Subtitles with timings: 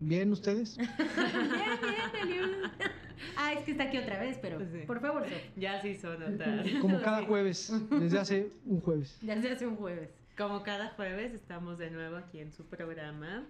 [0.00, 0.76] ¿Bien ustedes?
[0.76, 0.88] bien,
[1.80, 2.66] bien, Eliud.
[3.36, 4.84] Ah, es que está aquí otra vez, pero Sí.
[4.86, 5.38] por favor, Sof.
[5.56, 6.64] Ya se hizo notar.
[6.80, 9.18] Como cada jueves, desde hace un jueves.
[9.22, 10.10] Desde hace un jueves.
[10.36, 13.44] Como cada jueves estamos de nuevo aquí en su programa,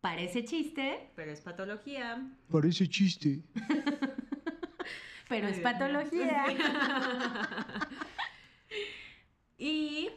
[0.00, 2.24] Parece chiste, pero es patología.
[2.50, 3.42] Parece chiste.
[5.28, 6.44] pero es patología.
[9.58, 10.08] Y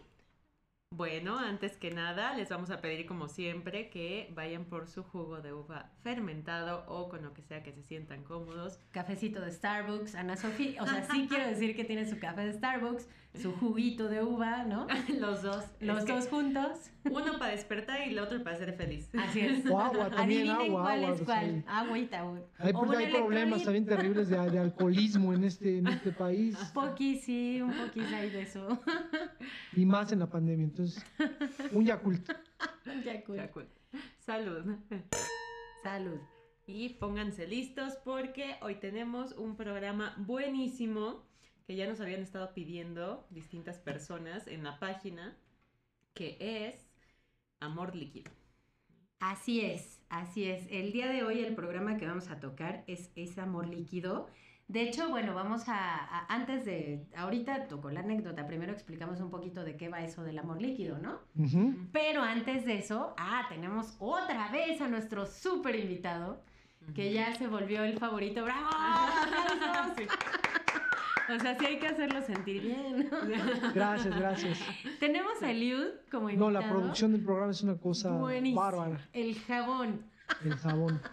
[1.02, 5.42] bueno, antes que nada, les vamos a pedir como siempre que vayan por su jugo
[5.42, 8.78] de uva fermentado o con lo que sea que se sientan cómodos.
[8.92, 10.84] Cafecito de Starbucks, Ana Sofía.
[10.84, 13.08] O sea, sí quiero decir que tiene su café de Starbucks,
[13.40, 14.88] su juguito de uva, ¿no?
[15.20, 15.64] Los dos.
[15.80, 16.92] Los Es dos juntos.
[17.10, 19.10] Uno para despertar y el otro para ser feliz.
[19.18, 19.66] Así es.
[19.72, 21.40] O agua, también Adivinen agua, cuál agua, es pues, cuál.
[21.46, 21.64] ahí.
[21.68, 22.44] Agüita, güey.
[22.58, 27.18] Hay, un hay problemas también terribles de, de alcoholismo en este, en este país Poqui,
[27.20, 28.80] sí, un poquis hay de eso.
[29.76, 30.66] y más en la pandemia.
[30.66, 31.04] Entonces,
[31.72, 32.30] un Yakult.
[33.06, 33.38] ya, cool.
[33.38, 33.68] Ya, cool.
[34.20, 34.76] Salud.
[35.84, 36.20] Salud.
[36.68, 41.24] Y pónganse listos porque hoy tenemos un programa buenísimo
[41.66, 45.38] que ya nos habían estado pidiendo distintas personas en la página,
[46.14, 46.88] que es
[47.60, 48.32] Amor Líquido.
[49.20, 50.66] Así es, así es.
[50.72, 54.28] El día de hoy el programa que vamos a tocar es ese amor líquido.
[54.68, 59.30] De hecho, bueno, vamos a, a- antes de, ahorita tocó la anécdota, primero explicamos un
[59.30, 61.20] poquito de qué va eso del amor líquido, ¿no?
[61.92, 66.42] Pero antes de eso, ah, tenemos otra vez a nuestro súper invitado,
[66.96, 68.44] que ya se volvió el favorito.
[68.44, 68.70] ¡Bravo!
[69.98, 70.04] Sí.
[71.36, 73.10] O sea, sí hay que hacerlo sentir bien.
[73.10, 73.18] ¿no?
[73.74, 74.60] Gracias, gracias.
[75.00, 76.52] Tenemos a Eliud como No, invitado.
[76.52, 78.62] la producción del programa es una cosa Buenísimo.
[78.62, 79.08] bárbara.
[79.14, 80.06] El jabón.
[80.44, 81.02] El jabón.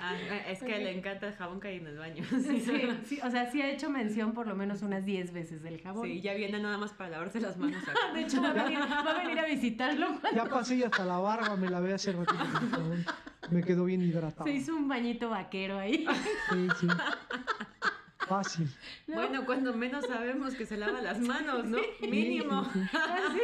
[0.00, 0.14] Ah,
[0.48, 2.22] es que le encanta el jabón que hay en el baño.
[2.30, 2.60] Sí,
[3.04, 6.06] sí, o sea, sí ha hecho mención por lo menos unas 10 veces del jabón.
[6.06, 8.12] Sí, ya viene nada más para lavarse las manos acá.
[8.14, 11.04] De hecho, va a, venir, va a venir a visitarlo cuando Ya pasé y hasta
[11.04, 12.36] la barba me la ve hace ratito.
[12.36, 13.04] con el jabón.
[13.50, 14.44] Me quedó bien hidratado.
[14.44, 16.06] se hizo un bañito vaquero ahí.
[16.52, 16.86] Sí, sí.
[18.28, 18.68] Fácil.
[19.06, 19.14] ¿no?
[19.16, 21.78] Bueno, cuando menos sabemos que se lava las manos, ¿no?
[22.02, 22.60] Mínimo.
[22.60, 23.40] Así,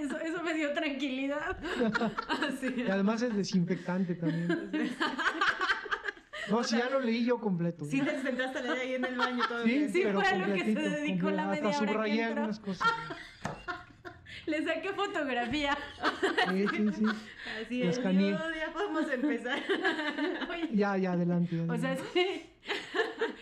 [0.00, 1.58] eso, eso me dio tranquilidad.
[2.76, 4.70] Y además es desinfectante también.
[6.50, 7.84] No, si ya lo leí yo completo.
[7.84, 9.92] Sí, te sentaste a leer ahí en el baño todo Sí, bien.
[9.92, 12.36] Sí, pero fue a lo que se dedicó la media Hasta hora que subrayé entró.
[12.36, 12.88] algunas cosas.
[14.48, 15.76] Le saqué fotografía.
[16.50, 17.04] Sí, sí, sí.
[17.62, 18.02] Así es.
[18.02, 19.58] Dios, ya podemos empezar.
[20.50, 21.60] Oye, Ya, ya, adelante.
[21.60, 22.42] o sea, sí.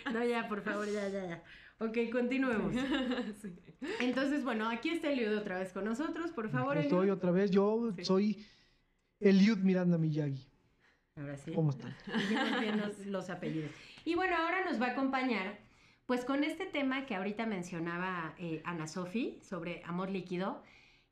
[0.13, 1.43] No, ya, por favor, ya, ya, ya.
[1.79, 2.75] Ok, continuemos.
[3.43, 3.53] Sí.
[4.01, 6.31] Entonces, bueno, aquí está Eliud otra vez con nosotros.
[6.33, 7.17] Por favor, Aquí Estoy Eliud.
[7.17, 7.51] otra vez.
[7.51, 8.05] Yo Sí.
[8.05, 8.47] soy
[9.21, 10.47] Eliud Miranda Miyagi.
[11.17, 11.53] Ahora sí.
[11.53, 11.95] ¿Cómo están?
[12.61, 13.71] Bien los, los apellidos.
[14.05, 15.59] Y bueno, ahora nos va a acompañar,
[16.07, 20.63] pues con este tema que ahorita mencionaba eh, Ana Sofi sobre amor líquido,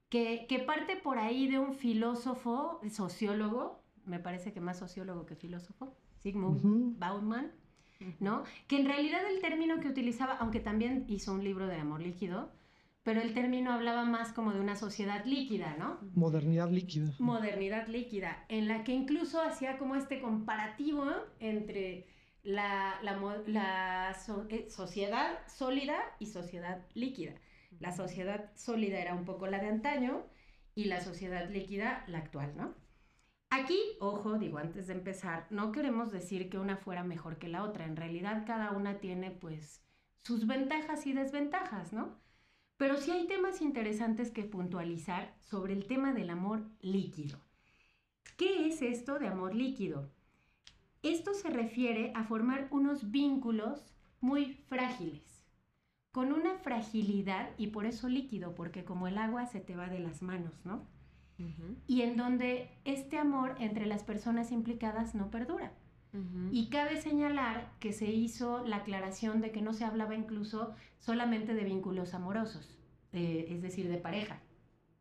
[0.09, 5.35] que, que parte por ahí de un filósofo, sociólogo, me parece que más sociólogo que
[5.37, 6.95] filósofo, Sigmund Ujú.
[6.99, 7.53] Bauman,
[8.21, 8.45] ¿no?
[8.69, 12.53] Que en realidad el término que utilizaba, aunque también hizo un libro de amor líquido,
[13.03, 15.99] pero el término hablaba más como de una sociedad líquida, ¿no?
[16.15, 17.13] Modernidad líquida.
[17.19, 21.05] modernidad líquida, en la que incluso hacía como este comparativo
[21.41, 22.07] entre
[22.43, 27.33] la, la mo- la so- eh, sociedad sólida y sociedad líquida.
[27.81, 30.25] La sociedad sólida era un poco la de antaño
[30.75, 32.75] y la sociedad líquida la actual, ¿no?
[33.51, 37.63] Aquí, ojo, digo antes de empezar, no queremos decir que una fuera mejor que la
[37.63, 37.85] otra.
[37.85, 39.81] En realidad cada una tiene pues
[40.23, 42.19] sus ventajas y desventajas, ¿no?
[42.77, 47.39] Pero sí hay temas interesantes que puntualizar sobre el tema del amor líquido.
[48.37, 50.11] ¿Qué es esto de amor líquido?
[51.03, 55.34] Esto se refiere a formar unos vínculos muy frágiles,
[56.15, 59.99] con una fragilidad y por eso líquido, porque como el agua se te va de
[59.99, 60.87] las manos, ¿no?
[61.41, 65.73] Ujú, Y en donde este amor entre las personas implicadas no perdura.
[66.53, 71.55] Y cabe señalar que se hizo la aclaración de que no se hablaba incluso solamente
[71.55, 72.79] de vínculos amorosos,
[73.13, 74.39] eh, es decir, de pareja.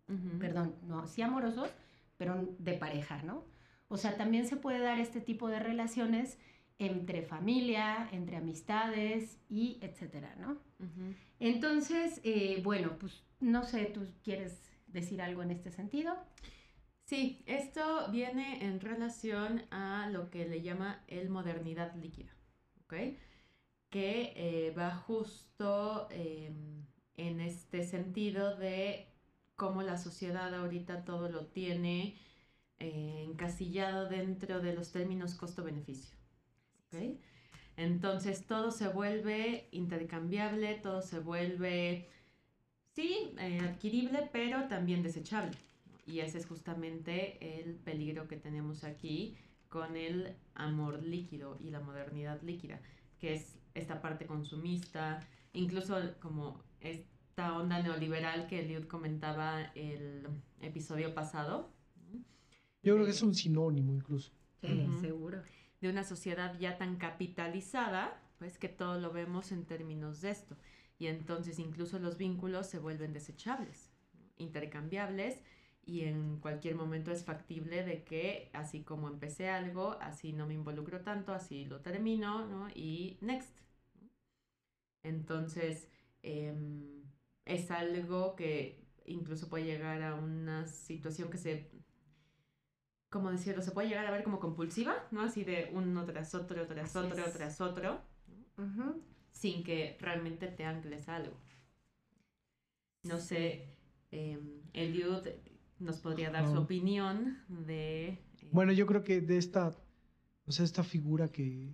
[0.07, 0.39] Ujú.
[0.39, 1.69] Perdón, no, sí amorosos,
[2.17, 3.45] pero de pareja, ¿no?
[3.89, 6.39] O sea, también se puede dar este tipo de relaciones
[6.79, 10.57] entre familia, entre amistades y etcétera, ¿no?
[11.39, 16.15] Entonces, eh, bueno, pues no sé, ¿tú quieres decir algo en este sentido?
[17.03, 22.31] Sí, esto viene en relación a lo que le llama el modernidad líquida,
[22.85, 22.93] ¿ok?
[23.89, 26.85] Que eh, va justo em,
[27.15, 29.07] en este sentido de
[29.55, 32.17] cómo la sociedad ahorita todo lo tiene
[32.79, 36.17] eh, encasillado dentro de los términos costo-beneficio,
[36.93, 37.19] ¿ok?
[37.75, 42.07] Entonces todo se vuelve intercambiable, todo se vuelve,
[42.91, 45.57] sí, eh, adquirible, pero también desechable.
[46.05, 49.35] Y ese es justamente el peligro que tenemos aquí
[49.69, 52.79] con el amor líquido y la modernidad líquida,
[53.19, 55.19] que es esta parte consumista,
[55.53, 60.27] incluso como esta onda neoliberal que Eliud comentaba el
[60.61, 61.71] episodio pasado.
[62.83, 64.31] Yo creo que es un sinónimo incluso.
[64.61, 65.41] Sí, seguro.
[65.83, 70.55] De una sociedad ya tan capitalizada, pues que todo lo vemos en términos de esto.
[70.97, 73.91] Y entonces incluso los vínculos se vuelven desechables,
[74.37, 75.41] intercambiables
[75.85, 80.53] y en cualquier momento es factible de que así como empecé algo, así no me
[80.53, 82.69] involucro tanto, así lo termino, ¿no?
[82.73, 83.53] Y next.
[85.03, 85.89] Entonces,
[86.21, 87.03] em,
[87.43, 91.69] es algo que incluso puede llegar a una situación que se,
[93.13, 95.21] como decirlo, se puede llegar a ver como compulsiva, ¿no?
[95.21, 98.01] Así de uno tras otro, tras otro, tras otro,
[99.31, 101.37] sin que realmente te ancles algo.
[103.03, 103.67] No sé,
[104.11, 104.39] eh,
[104.73, 105.27] Eliud
[105.77, 108.07] nos podría dar su opinión de...
[108.07, 108.19] Eh,
[108.51, 109.77] bueno, yo creo que de esta,
[110.47, 111.71] o sea, esta figura que,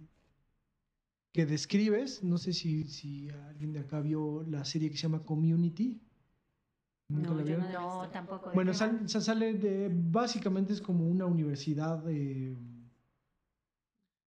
[1.32, 5.24] que describes, no sé si, si alguien de acá vio la serie que se llama
[5.24, 6.02] Community.
[7.10, 8.52] No, no, tampoco.
[8.54, 12.56] Bueno, sale de, básicamente es como una universidad de...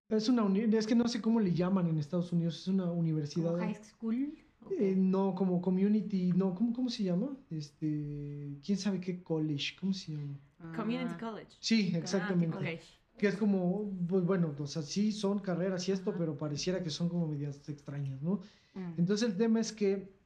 [0.10, 0.45] Es una
[0.78, 3.57] es que no sé cómo le llaman en Estados Unidos, es una universidad.
[3.57, 4.33] high school.
[4.78, 7.36] Eh, no, como community, no, ¿cómo, ¿cómo se llama?
[7.50, 9.75] Este, ¿quién sabe qué college?
[9.80, 10.38] ¿Cómo se llama?
[10.75, 11.56] Community College.
[11.60, 12.80] Sí, exactamente.
[13.18, 16.89] Que es como, pues bueno, o sea, sí son carreras y esto, pero pareciera que
[16.89, 18.42] son como medias extrañas, ¿no?
[18.74, 18.94] Mm.
[18.98, 20.21] Entonces el tema es que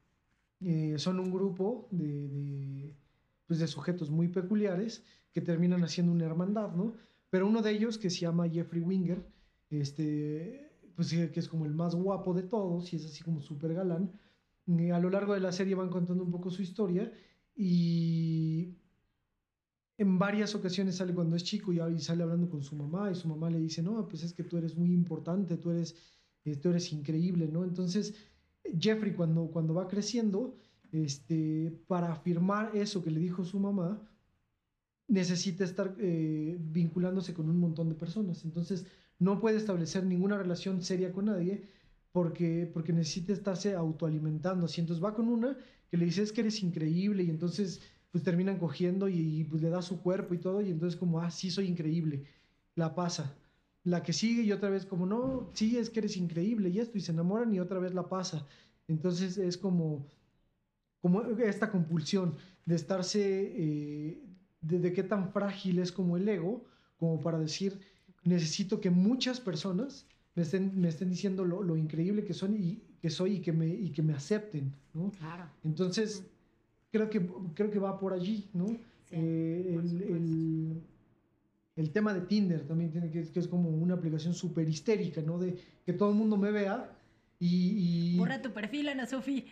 [0.60, 2.96] eh, son un grupo de, de,
[3.46, 6.94] pues de sujetos muy peculiares que terminan haciendo una hermandad, ¿no?
[7.30, 9.22] Pero uno de ellos, que se llama Jeffrey Winger,
[9.70, 13.74] este, pues que es como el más guapo de todos y es así como súper
[13.74, 14.12] galán,
[14.66, 17.12] eh, a lo largo de la serie van contando un poco su historia
[17.54, 18.76] y
[19.98, 23.28] en varias ocasiones sale cuando es chico y, sale hablando con su mamá y su
[23.28, 25.96] mamá le dice, no, pues es que tú eres muy importante, tú eres,
[26.44, 27.64] eh, tú eres increíble, ¿no?
[27.64, 28.14] Entonces,
[28.78, 30.56] Jeffrey cuando, cuando va creciendo,
[30.92, 34.00] este, para afirmar eso que le dijo su mamá,
[35.08, 38.44] necesita estar eh, vinculándose con un montón de personas.
[38.44, 38.86] Entonces,
[39.18, 41.68] no puede establecer ninguna relación seria con nadie
[42.12, 44.66] porque, porque necesita estarse autoalimentando.
[44.66, 45.56] Así entonces va con una
[45.90, 47.80] que le dice es que eres increíble y entonces
[48.10, 51.30] pues terminan cogiendo y, pues le da su cuerpo y todo y entonces como, ah,
[51.30, 52.24] sí, soy increíble.
[52.74, 53.34] La pasa.
[53.86, 56.98] La que sigue y otra vez como, no, sí, es que eres increíble y esto
[56.98, 58.44] y se enamoran y otra vez la pasa.
[58.88, 60.04] Entonces es como,
[61.00, 62.34] como esta compulsión
[62.64, 64.22] de estarse, eh,
[64.60, 66.64] de qué tan frágil es como el ego,
[66.98, 67.78] como para decir,
[68.24, 70.04] necesito que muchas personas
[70.34, 73.52] me estén, me estén diciendo lo, lo, increíble que son y que soy y que
[73.52, 75.12] me, y que me acepten, ¿no?
[75.12, 75.44] Claro.
[75.62, 76.24] Entonces,
[76.90, 77.24] creo, que,
[77.54, 78.66] creo que va por allí, ¿no?
[79.12, 80.82] Eh, el, el,
[81.76, 85.38] el, tema de Tinder también tiene que, que es como una aplicación súper histérica, ¿no?
[85.38, 86.92] De que todo el mundo me vea
[87.38, 88.14] y...
[88.14, 89.44] y Borra tu perfil, Ana Sofía.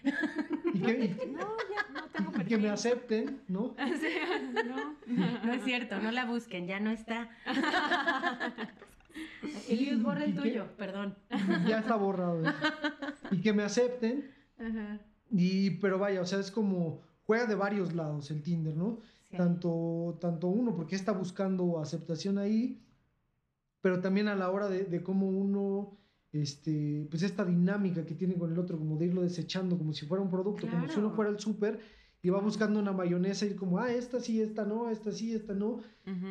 [0.72, 2.46] Y que, no, ya no tengo perfil.
[2.46, 3.76] Y que me acepten, ¿no?
[5.06, 7.28] no, no es cierto, no la busquen, ya no está.
[9.68, 11.16] Eliud, borra el tuyo, perdón.
[11.68, 12.42] Ya está borrado.
[13.30, 14.30] Y que me acepten.
[15.30, 19.00] Y, pero vaya, o sea, es como juega de varios lados el Tinder, ¿no?
[19.36, 22.80] Tanto, tanto uno, porque está buscando aceptación ahí,
[23.80, 25.98] pero también a la hora de, de cómo uno,
[26.32, 30.06] este, pues esta dinámica que tiene con el otro, como de irlo desechando, como si
[30.06, 31.80] fuera un producto, como si uno fuera el súper
[32.24, 35.52] y va buscando una mayonesa y como, ah, esta sí, esta no, esta sí, esta
[35.52, 35.80] no.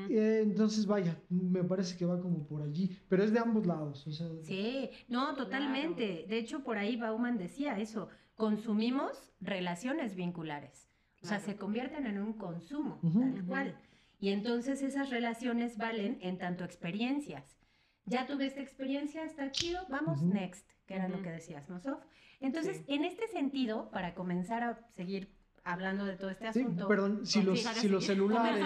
[0.09, 4.03] Eh, entonces, vaya, me parece que va como por allí, pero es de ambos lados.
[4.41, 6.25] sí, no, totalmente.
[6.27, 10.89] De hecho, por ahí Bauman decía eso, consumimos relaciones vinculares.
[11.23, 13.77] O sea, se convierten en un consumo, tal cual.
[14.19, 17.57] Y entonces esas relaciones valen en tanto experiencias.
[18.05, 22.03] Ya tuve esta experiencia, está chido, vamos, next, que era lo que decías, ¿no, Sof?
[22.41, 26.87] Entonces, en este sentido, para comenzar a seguir hablando de todo este asunto.
[26.89, 28.65] perdón, si los, si los celulares.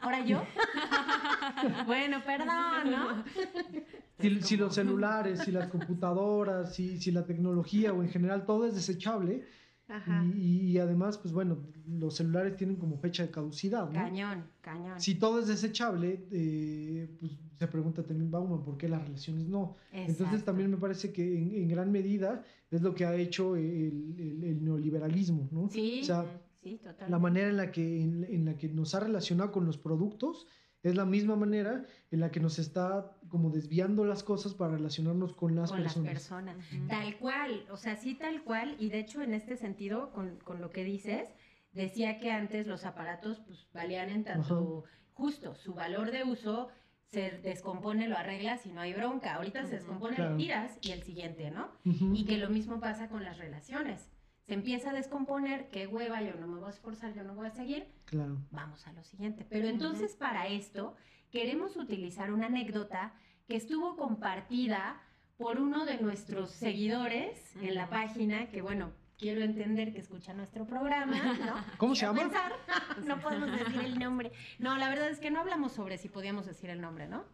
[0.00, 0.42] Ahora yo.
[1.86, 3.24] bueno, perdón, ¿no?
[4.18, 8.74] Si, los celulares, si las computadoras, si, si la tecnología o en general todo es
[8.74, 9.44] desechable,
[10.34, 13.86] Y, además, pues bueno, los celulares tienen como fecha de caducidad.
[13.86, 13.92] ¿no?
[13.92, 15.00] Cañón, cañón.
[15.00, 19.76] Si todo es desechable, eh, pues se pregunta también Bauman por qué las relaciones no.
[19.92, 25.48] Entonces también me parece que en, gran medida es lo que ha hecho el, neoliberalismo,
[25.52, 25.68] ¿no?
[25.68, 26.26] Sí, o sea,
[27.08, 30.46] la manera en la, que, en la que nos ha relacionado con los productos
[30.82, 35.32] es la misma manera en la que nos está como desviando las cosas para relacionarnos
[35.32, 36.12] con las con personas.
[36.12, 36.56] Las personas.
[36.86, 38.76] Tal cual, o sea, sí tal cual.
[38.78, 41.30] Y de hecho, en este sentido, con, con lo que dices,
[41.72, 44.84] decía que antes los aparatos pues, valían en tanto
[45.14, 46.68] justo su valor de uso
[47.06, 49.34] se descompone, lo arreglas y no hay bronca.
[49.36, 51.70] Ahorita se descompone, lo tiras y el siguiente, ¿no?
[51.84, 54.10] Y que lo mismo pasa con las relaciones
[54.46, 57.46] se empieza a descomponer, qué hueva, yo no me voy a esforzar, yo no voy
[57.46, 58.38] a seguir, claro.
[58.50, 59.46] vamos a lo siguiente.
[59.48, 60.96] Pero entonces para esto
[61.32, 63.14] queremos utilizar una anécdota
[63.48, 65.02] que estuvo compartida
[65.38, 70.66] por uno de nuestros seguidores en la página, que bueno, quiero entender que escucha nuestro
[70.66, 71.54] programa, ¿no?
[71.78, 72.30] ¿Cómo se llama?
[73.04, 74.30] no podemos decir el nombre.
[74.58, 77.24] No, la verdad es que no hablamos sobre si podíamos decir el nombre, ¿no?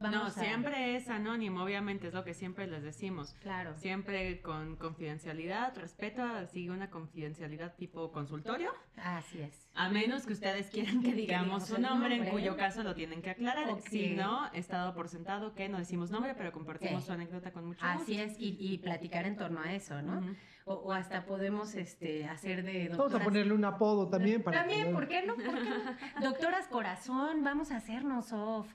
[0.00, 3.34] No, siempre es anónimo, obviamente, es lo que siempre les decimos.
[3.40, 3.74] Claro.
[3.76, 8.72] Siempre con confidencialidad, respeto, sigue una confidencialidad tipo consultorio.
[8.96, 9.68] Así es.
[9.74, 13.30] A menos que ustedes quieran que digamos su nombre, en cuyo caso lo tienen que
[13.30, 13.80] aclarar.
[13.80, 17.66] Si no, he estado por sentado que no decimos nombre, pero compartimos su anécdota con
[17.66, 18.02] mucho gusto.
[18.02, 20.22] Así es, y, platicar en torno a eso, ¿no?
[20.66, 23.12] o, hasta podemos este, hacer de doctoras...
[23.12, 24.60] Vamos a ponerle un apodo también para...
[24.60, 25.36] También, ¿por qué no?
[25.36, 26.20] ¿Por qué no?
[26.28, 28.66] Doctoras Corazón, vamos a hacernos off.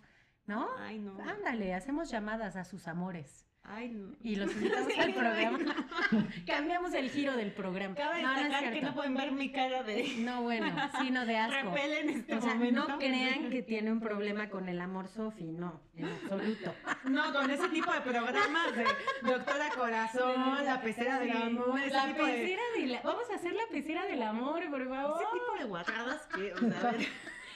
[0.46, 0.68] ¿No?
[0.80, 1.18] Ay, no.
[1.22, 3.46] Ándale, hacemos llamadas a sus amores.
[3.64, 4.16] Ay, no.
[4.24, 5.60] Y los invitamos al programa.
[6.48, 7.96] Cambiamos el giro del programa.
[7.96, 10.16] Cabe no, destacar que no pueden ver mi cara de...
[10.22, 10.68] No, bueno,
[11.00, 11.70] sino de asco.
[11.70, 15.82] Repelen este o sea, no crean que tiene un problema con el amor Sofi, no,
[15.96, 16.74] en absoluto.
[17.06, 18.86] No, con ese tipo de programas de
[19.24, 21.80] Doctora Corazón, la pecera del amor.
[21.92, 22.88] La pecera de...
[22.88, 23.02] la...
[23.02, 25.22] Vamos a hacer la pecera del amor, por favor.
[25.22, 27.08] Ese tipo de guatadas que, o sea, a ver...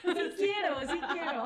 [0.06, 1.44] Sí quiero, sí quiero.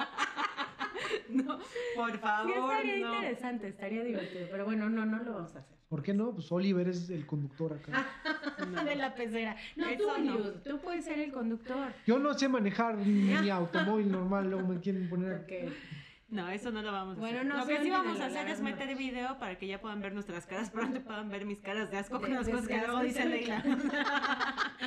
[1.45, 1.59] No,
[1.95, 2.53] por favor.
[2.53, 4.49] Sí, estaría interesante, estaría divertido.
[4.51, 5.81] Pero bueno, no, no lo vamos a hacer.
[5.91, 6.33] ¿Por qué no?
[6.33, 8.07] Pues Oliver es el conductor acá.
[8.85, 9.57] De la pecera.
[9.75, 10.39] No, tú, no.
[10.63, 11.93] tú puedes ser el conductor.
[12.07, 15.41] Yo no sé manejar mi automóvil normal, luego me quieren poner.
[15.43, 15.69] Okay.
[16.29, 17.45] No, eso no lo vamos a hacer.
[17.45, 20.47] lo que sí vamos a hacer es meter video para que ya puedan ver nuestras
[20.47, 23.61] caras, pronto puedan ver mis caras de asco con las cosas que luego dicen Leila.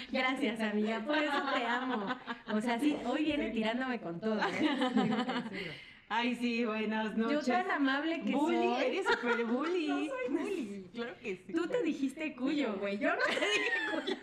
[0.09, 2.15] Gracias, amiga, por eso te amo.
[2.53, 5.89] O sea, sí, hoy viene tirándome con todo, ¿eh?
[6.15, 7.48] Ay, sí, buenas noches.
[7.48, 8.84] Yo tan amable que bully, soy.
[8.84, 9.88] eres súper bully.
[9.88, 10.89] No soy bully.
[10.93, 11.53] Claro que sí.
[11.53, 13.00] Tú te dijiste cuyo, güey.
[13.00, 14.15] Yo no te dije cuyo.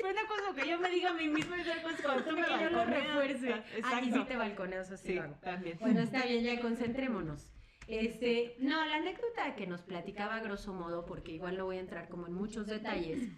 [0.00, 2.36] Fue una cosa que yo me diga a mí misma y otra cosa cuando tú
[2.36, 3.50] me yo lo refuerce.
[3.50, 4.08] Exacto.
[4.08, 5.76] y sí te balconeo, eso sí, también.
[5.78, 7.52] Bueno, está bien, ya concentrémonos.
[7.86, 11.80] Este, no, la anécdota que nos platicaba a grosso modo, porque igual no voy a
[11.80, 13.28] entrar como en muchos detalles,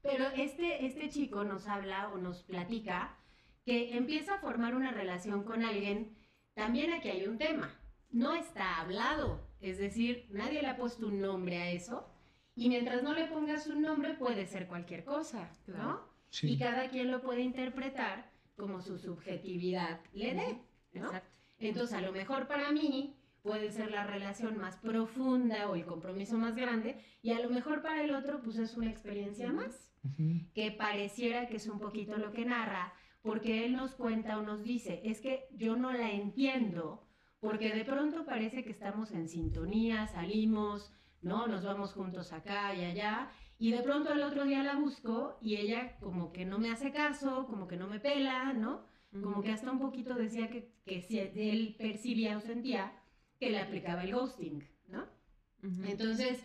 [0.00, 3.18] pero este, este chico nos habla o nos platica
[3.64, 6.23] que empieza a formar una relación con alguien
[6.54, 7.74] también aquí hay un tema.
[8.10, 12.08] No está hablado, es decir, nadie le ha puesto un nombre a eso.
[12.56, 16.00] Y mientras no le pongas un nombre, puede ser cualquier cosa, ¿no?
[16.42, 20.58] Y cada quien lo puede interpretar como su subjetividad le dé,
[20.92, 21.10] ¿no?
[21.58, 26.38] Entonces, a lo mejor para mí puede ser la relación más profunda o el compromiso
[26.38, 29.90] más grande, y a lo mejor para el otro, pues es una experiencia más,
[30.54, 32.92] que pareciera que es un poquito lo que narra,
[33.24, 37.08] porque él nos cuenta o nos dice, es que yo no la entiendo,
[37.40, 41.46] porque de pronto parece que estamos en sintonía, salimos, ¿no?
[41.46, 45.56] Nos vamos juntos acá y allá, y de pronto el otro día la busco y
[45.56, 48.84] ella como que no me hace caso, como que no me pela, ¿no?
[49.10, 52.92] Como que hasta un poquito decía que, que si él percibía o sentía
[53.40, 55.06] que le aplicaba el ghosting, ¿no?
[55.62, 56.44] Entonces,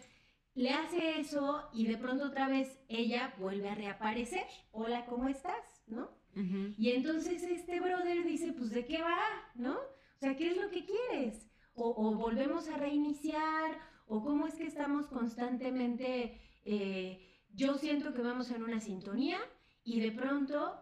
[0.54, 4.46] le hace eso y de pronto otra vez ella vuelve a reaparecer.
[4.72, 5.84] Hola, ¿cómo estás?
[5.88, 6.19] ¿No?
[6.36, 9.20] Y entonces este brother dice, pues ¿de qué va?
[9.56, 9.74] ¿No?
[9.74, 11.48] O sea, ¿qué es lo que quieres?
[11.74, 18.52] O, volvemos a reiniciar, o cómo es que estamos constantemente, eh, yo siento que vamos
[18.52, 19.40] en una sintonía
[19.84, 20.80] y de pronto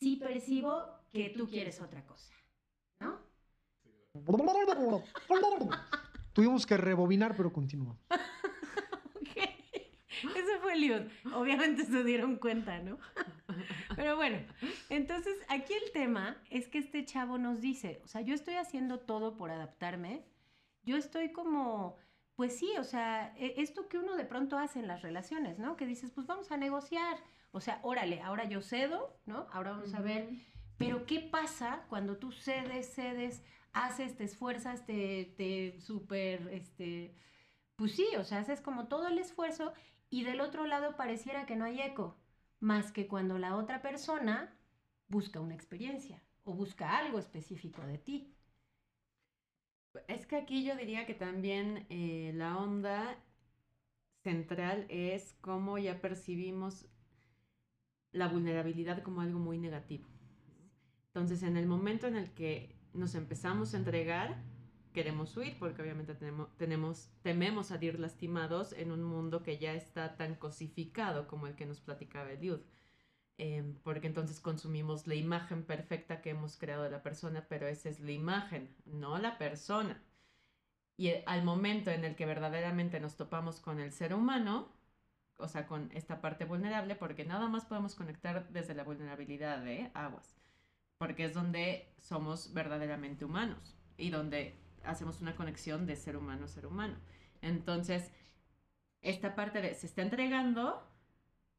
[0.00, 2.32] sí percibo que tú quieres otra cosa,
[3.00, 3.18] ¿no?
[6.32, 7.98] Tuvimos que rebobinar, pero continuamos.
[10.22, 11.02] Ese fue Liud.
[11.34, 12.98] Obviamente se dieron cuenta, ¿no?
[13.96, 14.38] Pero bueno,
[14.88, 19.00] entonces aquí el tema es que este chavo nos dice, o sea, yo estoy haciendo
[19.00, 20.24] todo por adaptarme,
[20.82, 21.96] yo estoy como,
[22.36, 25.76] pues sí, o sea, e, esto que uno de pronto hace en las relaciones, ¿no?
[25.76, 27.18] Que dices, pues vamos a negociar,
[27.52, 29.46] o sea, órale, ahora yo cedo, ¿no?
[29.52, 30.28] Ahora vamos a ver,
[30.78, 33.42] pero ¿qué pasa cuando tú cedes, cedes,
[33.72, 37.14] haces, te esfuerzas, te, te súper, este,
[37.76, 39.72] pues sí, o sea, haces como todo el esfuerzo
[40.10, 42.16] y del otro lado pareciera que no hay eco,
[42.62, 44.56] más que cuando la otra persona
[45.08, 48.34] busca una experiencia o busca algo específico de ti.
[50.06, 53.18] Es que aquí yo diría que también eh, la onda
[54.22, 56.86] central es cómo ya percibimos
[58.12, 60.06] la vulnerabilidad como algo muy negativo.
[61.08, 64.40] Entonces, en el momento en el que nos empezamos a entregar,
[64.92, 70.16] queremos huir porque obviamente tenemos, tenemos, tememos salir lastimados en un mundo que ya está
[70.16, 72.60] tan cosificado como el que nos platicaba Eliud.
[73.38, 77.88] Em, porque entonces consumimos la imagen perfecta que hemos creado de la persona, pero esa
[77.88, 80.00] es la imagen, no la persona.
[80.96, 84.68] Y eh, al momento en el que verdaderamente nos topamos con el ser humano,
[85.38, 89.90] o sea, con esta parte vulnerable, porque nada más podemos conectar desde la vulnerabilidad de
[89.94, 90.36] aguas,
[90.98, 96.48] porque es donde somos verdaderamente humanos y donde hacemos una conexión de ser humano a
[96.48, 96.96] ser humano.
[97.40, 98.10] Entonces,
[99.02, 100.82] esta parte de se está entregando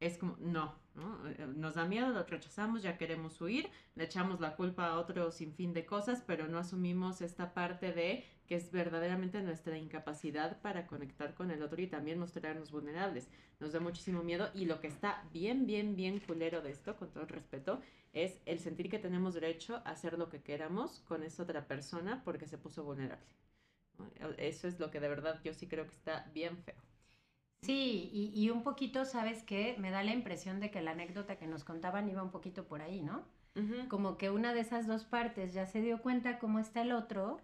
[0.00, 4.56] es como, no, eh, Nos da miedo, lo rechazamos, ya queremos huir, le echamos la
[4.56, 9.40] culpa a otro sinfín de cosas, pero no asumimos esta parte de que es verdaderamente
[9.42, 13.28] nuestra incapacidad para conectar con el otro y también mostrarnos vulnerables.
[13.60, 17.10] Nos da muchísimo miedo y lo que está bien, bien, bien culero de esto, con
[17.10, 17.80] todo el respeto,
[18.12, 22.22] es el sentir que tenemos derecho a hacer lo que queramos con esa otra persona
[22.24, 23.24] porque se puso vulnerable.
[24.38, 26.74] Eso es lo que de verdad yo sí creo que está bien feo.
[27.62, 29.74] Sí, y, un poquito, ¿sabes qué?
[29.78, 32.82] Me da la impresión de que la anécdota que nos contaban iba un poquito por
[32.82, 33.24] ahí, ¿no?
[33.88, 37.38] Como que una de esas dos partes ya se dio cuenta cómo está el otro,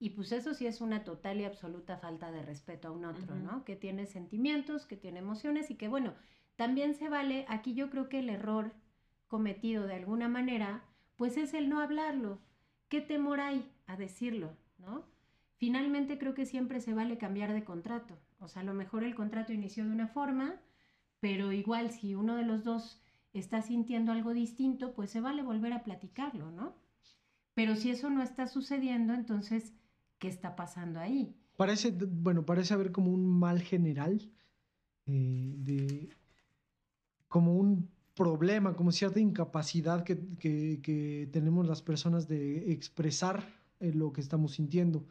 [0.00, 3.36] y pues eso sí es una total y absoluta falta de respeto a un otro,
[3.36, 3.64] ¿no?
[3.64, 6.14] Que tiene sentimientos, que tiene emociones y que bueno,
[6.56, 8.72] también se vale, aquí yo creo que el error
[9.26, 10.84] cometido de alguna manera,
[11.16, 12.40] pues es el no hablarlo.
[12.88, 15.04] ¿Qué temor hay a decirlo, ¿no?
[15.56, 18.18] Finalmente creo que siempre se vale cambiar de contrato.
[18.38, 20.60] O sea, a lo mejor el contrato inició de una forma,
[21.20, 23.02] pero igual si uno de los dos
[23.32, 26.76] está sintiendo algo distinto, pues se vale volver a platicarlo, ¿no?
[27.54, 29.74] Pero si eso no está sucediendo, entonces,
[30.18, 31.34] ¿qué está pasando ahí?
[31.56, 34.30] Parece, bueno, parece haber como un mal general,
[35.06, 36.08] eh, de,
[37.28, 43.44] como un problema, como cierta incapacidad que, tenemos las personas de expresar
[43.80, 45.06] eh, lo que estamos sintiendo.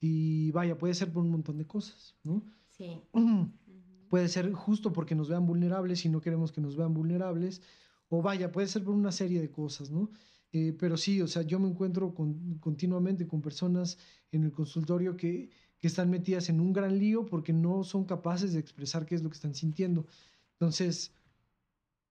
[0.00, 2.42] Y vaya, puede ser por un montón de cosas, ¿no?
[2.70, 3.00] Sí.
[4.08, 7.60] Puede ser justo porque nos vean vulnerables y no queremos que nos vean vulnerables.
[8.08, 10.10] O vaya, puede ser por una serie de cosas, ¿no?
[10.52, 12.14] Eh, pero sí, o sea, yo me encuentro
[12.60, 13.98] continuamente con personas
[14.32, 18.58] en el consultorio que, están metidas en un gran lío porque no son capaces de
[18.58, 20.06] expresar qué es lo que están sintiendo.
[20.54, 21.12] Entonces,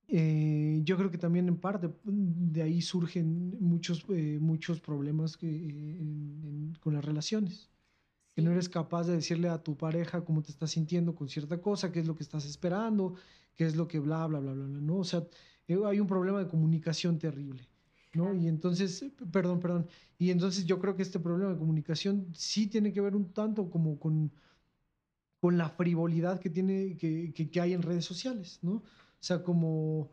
[0.08, 6.94] eh, yo creo que también en parte de ahí surgen muchos, eh, muchos problemas con
[6.94, 7.68] las relaciones
[8.38, 11.60] que no eres capaz de decirle a tu pareja cómo te estás sintiendo con cierta
[11.60, 13.16] cosa, qué es lo que estás esperando,
[13.56, 14.98] qué es lo que bla, bla, bla, bla, bla, ¿no?
[14.98, 15.26] O sea,
[15.66, 17.66] eh, hay un problema de comunicación terrible,
[18.18, 18.34] ¿no?
[18.34, 19.86] Y entonces, perdón, perdón,
[20.18, 23.70] y entonces yo creo que este problema de comunicación sí tiene que ver un tanto
[23.70, 24.30] como con,
[25.40, 28.72] con la frivolidad que, tiene, que, que, hay en redes sociales, ¿no?
[28.72, 30.10] O sea, como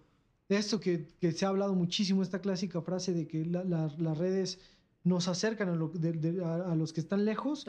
[0.48, 4.60] esto que, que, se ha hablado muchísimo, esta clásica frase de que las redes
[5.06, 7.66] nos acercan a, los que están lejos,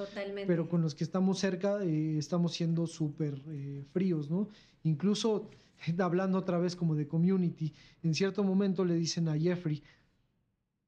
[0.47, 4.49] pero con los que estamos cerca eh, estamos siendo súper eh, fríos, ¿no?
[4.85, 5.51] Incluso
[5.99, 9.83] hablando otra vez como de community, en cierto momento le dicen a Jeffrey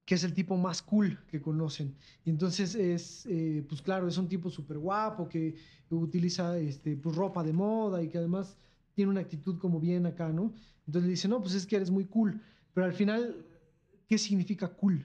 [0.09, 1.95] que es el tipo más cool que conocen.
[2.25, 5.55] Y entonces es, eh, pues claro, es un tipo súper guapo que
[5.91, 8.57] utiliza este, pues, ropa de moda y que además
[8.95, 10.55] tiene una actitud como bien acá, ¿no?
[10.87, 12.41] Entonces le dicen, no, pues es que eres muy cool.
[12.73, 13.37] Pero al final,
[14.09, 15.05] ¿qué significa cool?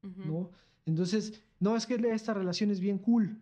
[0.00, 0.50] ¿no?
[0.86, 3.38] Entonces, no, es que esta relación es bien cool.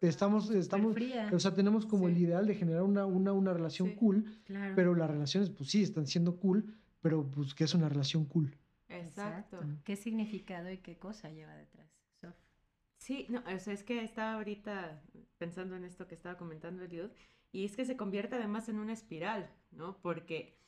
[0.00, 0.96] Estamos, estamos,
[1.32, 4.26] o sea, tenemos como el ideal de generar una, una, una relación cool,
[4.76, 8.56] pero las relaciones, pues sí, están siendo cool, pero pues, ¿qué es una relación cool?
[9.08, 9.60] Exacto.
[9.84, 11.86] ¿Qué significado y qué cosa lleva detrás?
[12.98, 15.02] Sí, no, o sea, es que estaba ahorita
[15.38, 17.10] pensando en esto que estaba comentando Eliud,
[17.52, 19.98] y es que se convierte además en una espiral, ¿no?
[19.98, 20.58] Porque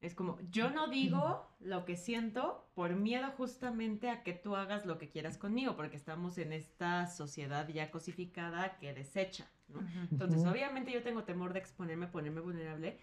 [0.00, 4.86] es como, yo no digo lo que siento por miedo justamente a que tú hagas
[4.86, 9.80] lo que quieras conmigo, porque estamos en esta sociedad ya cosificada que desecha, ¿no?
[10.10, 12.98] Entonces, obviamente yo tengo temor de exponerme, ponerme vulnerable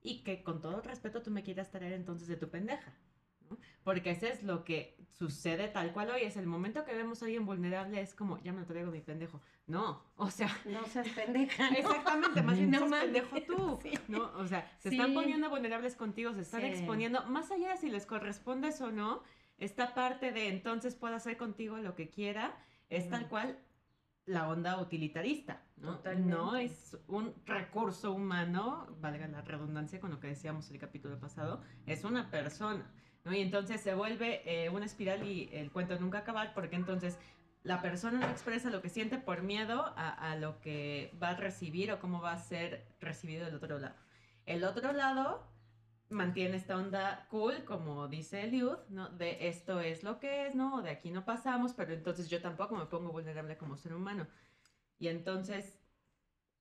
[0.00, 2.94] y que con todo respeto tú me quieras traer entonces de tu pendeja,
[3.82, 6.22] porque eso es lo que sucede tal cual hoy.
[6.22, 9.00] Es el momento que vemos a alguien vulnerable, es como, ya me lo traigo mi
[9.00, 9.40] pendejo.
[9.66, 10.48] No, o sea.
[10.64, 11.68] No seas pendeja.
[11.76, 13.78] Exactamente, más bien no seas pendejo tú.
[14.08, 14.32] ¿no?
[14.36, 18.06] O sea, se están poniendo vulnerables contigo, se están exponiendo, más allá de si les
[18.06, 19.22] correspondes o no,
[19.58, 22.56] esta parte de entonces puedo hacer contigo lo que quiera,
[22.88, 23.58] es tal cual
[24.26, 26.00] la onda utilitarista, ¿no?
[26.16, 31.62] No es un recurso humano, valga la redundancia con lo que decíamos el capítulo pasado,
[31.86, 32.90] es una persona,
[33.24, 33.34] ¿no?
[33.34, 37.18] Y entonces se vuelve eh, una espiral y el cuento nunca acabar porque entonces
[37.64, 41.90] la persona no expresa lo que siente por miedo a, lo que va a recibir
[41.92, 43.94] o cómo va a ser recibido del otro lado.
[44.44, 45.42] El otro lado
[46.10, 49.08] mantiene esta onda cool, como dice Eliud, ¿no?
[49.08, 50.82] De esto es lo que es, ¿no?
[50.82, 54.26] De aquí no pasamos, pero entonces yo tampoco me pongo vulnerable como ser humano.
[54.98, 55.78] Y entonces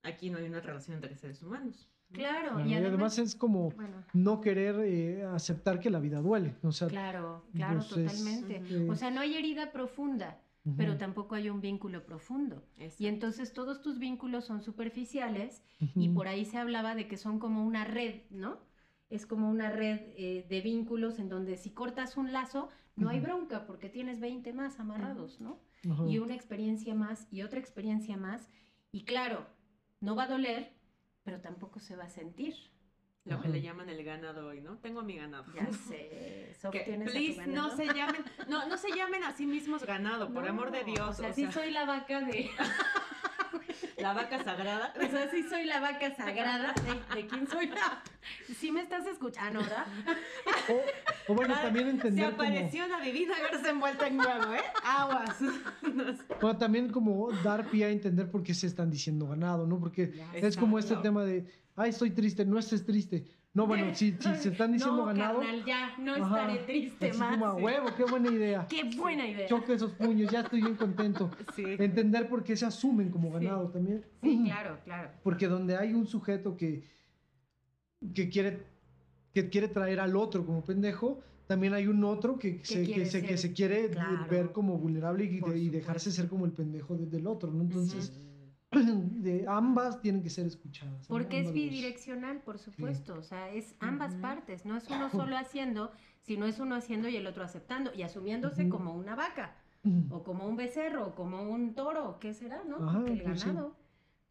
[0.04, 1.93] aquí no hay una relación entre seres humanos.
[2.14, 3.74] Claro, y, además, es como
[4.14, 6.56] no querer eh, aceptar que la vida duele.
[6.64, 8.62] O sea, claro, claro, totalmente.
[8.70, 10.40] Eh, o sea, no hay herida profunda,
[10.78, 12.64] pero tampoco hay un vínculo profundo.
[12.98, 15.64] Y entonces todos tus vínculos son superficiales
[15.96, 18.60] y por ahí se hablaba de que son como una red, ¿no?
[19.14, 23.20] es como una red eh, de vínculos en donde si cortas un lazo, no hay
[23.20, 25.60] bronca porque tienes 20 más amarrados, ¿no?
[26.08, 28.50] Y una experiencia más y otra experiencia más.
[28.92, 29.46] Y claro,
[30.00, 30.74] no va a doler,
[31.24, 32.56] pero tampoco se va a sentir.
[33.26, 34.78] Lo que le llaman el ganado hoy, ¿no?
[34.80, 35.46] Tengo mi ganado.
[35.54, 36.54] Ya sé.
[37.06, 40.84] please, no se llamen, no, no se llamen a sí mismos ganado, por amor de
[40.84, 41.10] Dios.
[41.10, 42.50] O sea, sí soy la vaca de.
[43.98, 44.94] La vaca sagrada.
[44.98, 46.74] O sea, sí soy la vaca sagrada.
[47.14, 47.72] ¿De, quién soy?
[48.60, 49.86] Sí me estás escuchando, ¿verdad?
[51.28, 54.62] O, bueno, también entender Se apareció la divina garza envuelta en huevo, ¿eh?
[54.84, 55.38] Aguas.
[56.42, 59.80] Bueno, también como dar pie a entender por qué se están diciendo ganado, ¿no?
[59.80, 64.14] Porque es como este tema de, ay, estoy triste, no estés triste no, bueno, si,
[64.14, 65.40] si se están diciendo no, ganado.
[65.40, 67.32] Carnal, ya, no estaré triste así más.
[67.34, 68.68] Como a huevo, qué buena idea.
[68.70, 69.48] Qué buena idea.
[69.48, 71.30] Choque esos puños, ya estoy bien contento.
[71.56, 71.64] Sí.
[71.64, 74.04] Entender por qué se asumen como ganado también.
[74.24, 75.12] Sí, claro, claro.
[75.24, 76.84] Porque donde hay un sujeto que,
[78.16, 78.66] que, quiere,
[79.34, 83.24] que quiere traer al otro como pendejo, también hay un otro que, se, que, se,
[83.24, 83.92] que se quiere
[84.30, 87.62] ver como vulnerable y, dejarse ser como el pendejo del otro, ¿no?
[87.62, 88.14] Entonces.
[88.74, 91.06] de ambas tienen que ser escuchadas.
[91.08, 95.92] Porque es bidireccional, por supuesto, o sea, es ambas partes, no es uno solo haciendo,
[96.22, 99.56] sino es uno haciendo y el otro aceptando y asumiéndose como una vaca
[100.10, 103.06] o como un becerro o como un toro, ¿qué será, no?
[103.06, 103.76] el pues ganado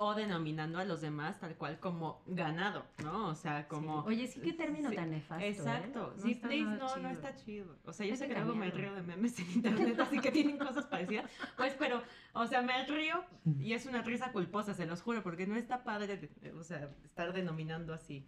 [0.03, 3.29] o denominando a los demás tal cual como ganado, ¿no?
[3.29, 4.01] O sea, como...
[4.01, 5.45] Oye, sí, qué término tan nefasto.
[5.45, 5.49] ¿eh?
[5.49, 6.15] Exacto.
[6.17, 7.77] Sí, please, no, no está chido.
[7.85, 10.59] O sea, yo sé que luego me río de memes en internet, así que tienen
[10.59, 11.31] cosas parecidas.
[11.57, 13.23] Pues, pero, o sea, me río
[13.61, 17.33] y es una risa culposa, se los juro, porque no está padre, o sea, estar
[17.33, 18.27] denominando así.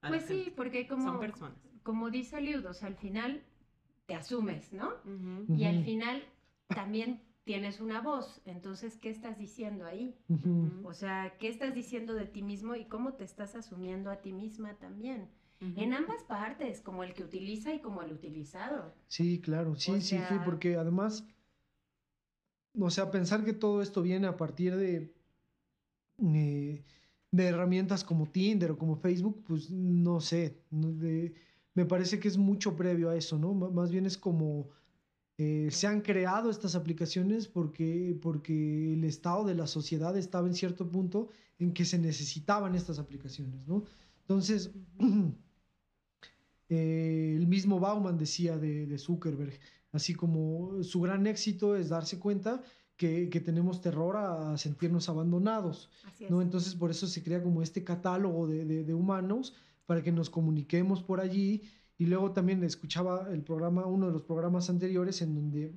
[0.00, 1.04] Pues sí, porque como...
[1.04, 1.58] Son personas.
[1.82, 3.44] Como dice Liud, o sea, al final
[4.06, 4.92] te asumes, ¿no?
[5.48, 6.24] Y al final
[6.68, 10.16] también tienes una voz, entonces, ¿qué estás diciendo ahí?
[10.82, 14.32] O sea, ¿qué estás diciendo de ti mismo y cómo te estás asumiendo a ti
[14.32, 15.28] misma también?
[15.60, 18.94] En ambas partes, como el que utiliza y como el utilizado.
[19.08, 21.26] Sí, claro, sí, sí, sí, porque además,
[22.78, 25.14] o sea, pensar que todo esto viene a partir de,
[26.18, 26.84] eh,
[27.30, 32.76] de herramientas como Tinder o como Facebook, pues no sé, me parece que es mucho
[32.76, 33.54] previo a eso, ¿no?
[33.54, 34.68] más bien es como
[35.36, 40.54] eh, se han creado estas aplicaciones porque, porque el estado de la sociedad estaba en
[40.54, 43.82] cierto punto en que se necesitaban estas aplicaciones, ¿no?
[44.20, 44.70] Entonces,
[46.68, 49.58] eh, el mismo Bauman decía de, Zuckerberg,
[49.90, 52.62] así como su gran éxito es darse cuenta
[52.96, 55.90] que, tenemos terror a sentirnos abandonados,
[56.30, 56.42] ¿no?
[56.42, 59.52] Entonces, por eso se crea como este catálogo de, de humanos
[59.84, 61.62] para que nos comuniquemos por allí
[61.98, 65.74] y luego también escuchaba el programa, uno de los programas anteriores en donde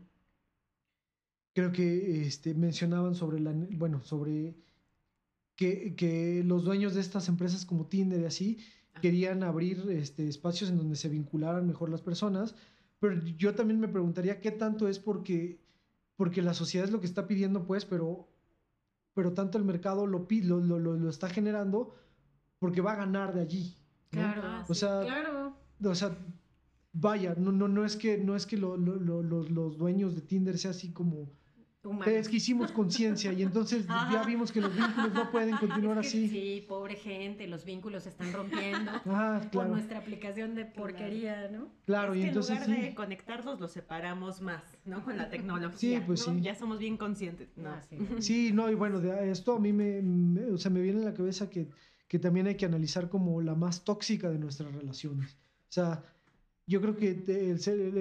[1.53, 4.56] creo que este, mencionaban sobre la, bueno, sobre
[5.56, 8.58] que, que los dueños de estas empresas como Tinder y así
[9.01, 12.56] querían abrir este, espacios en donde se vincularan mejor las personas,
[12.99, 15.60] pero yo también me preguntaría qué tanto es porque,
[16.15, 18.27] porque la sociedad es lo que está pidiendo, pues, pero,
[19.13, 21.93] pero tanto el mercado lo, lo, lo, lo está generando
[22.58, 23.75] porque va a ganar de allí.
[24.10, 25.46] Claro, o sea, claro
[25.83, 26.17] o sea,
[26.93, 30.71] vaya, no, no, no es que, no es que los, los dueños de Tinder sea
[30.71, 31.29] así como...
[32.05, 36.27] Es que hicimos conciencia y entonces ya vimos que los vínculos no pueden continuar así.
[36.27, 38.91] Sí, pobre gente, los vínculos se están rompiendo
[39.53, 41.69] por nuestra aplicación de porquería, ¿no?
[41.85, 42.57] Claro, y entonces.
[42.61, 45.03] En lugar de conectarlos, los separamos más, ¿no?
[45.03, 45.99] Con la tecnología.
[45.99, 46.41] Sí, pues sí.
[46.41, 47.55] Ya somos bien conscientes.
[47.55, 47.69] No.
[47.69, 47.81] Ah,
[48.19, 48.51] sí.
[48.51, 50.01] no, y bueno, de esto a mí me,
[50.51, 51.69] o sea, me viene en la cabeza que,
[52.09, 55.37] que también hay que analizar como la más tóxica de nuestras relaciones.
[55.69, 56.03] O sea,
[56.65, 57.56] yo creo que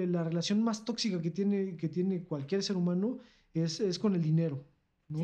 [0.09, 3.19] la relación más tóxica que tiene, que tiene cualquier ser humano
[3.53, 4.63] es, es con el dinero,
[5.07, 5.21] ¿no?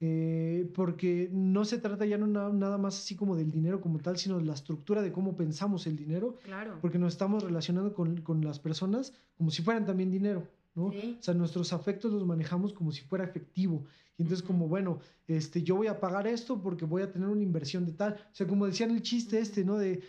[0.00, 4.16] Eh, porque no se trata ya no nada más así como del dinero como tal,
[4.16, 6.36] sino de la estructura de cómo pensamos el dinero.
[6.44, 6.78] Claro.
[6.80, 10.86] Porque nos estamos relacionando con, con las personas como si fueran también dinero, ¿no?
[10.86, 13.84] O sea, nuestros afectos los manejamos como si fuera efectivo.
[14.16, 17.42] Y entonces como, bueno, este, yo voy a pagar esto porque voy a tener una
[17.42, 18.14] inversión de tal.
[18.14, 19.78] O sea, como decían el chiste este, ¿no?
[19.78, 20.02] De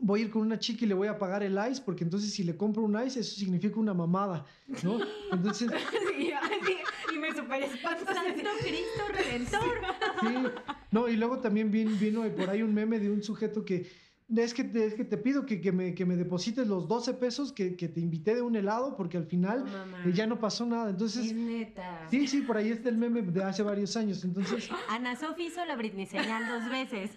[0.00, 2.32] voy a ir con una chica y le voy a pagar el ice, porque entonces
[2.32, 4.44] si le compro un ice, eso significa una mamada,
[4.82, 4.98] ¿no?
[5.32, 5.70] Entonces...
[6.18, 9.80] y me super Santo Cristo Redentor.
[10.20, 10.26] Sí,
[10.90, 13.90] no, y luego también vino, vino por ahí un meme de un sujeto que
[14.36, 17.52] es que, es que te pido que, que, me, que me deposites los 12 pesos
[17.52, 19.64] que, que, te invité de un helado porque al final
[20.04, 20.90] eh, ya no pasó nada.
[20.90, 22.06] Entonces, es neta.
[22.10, 24.22] Sí, sí, por ahí está el meme de hace varios años.
[24.24, 27.12] Entonces, Ana Sofi hizo la Britney señal dos veces.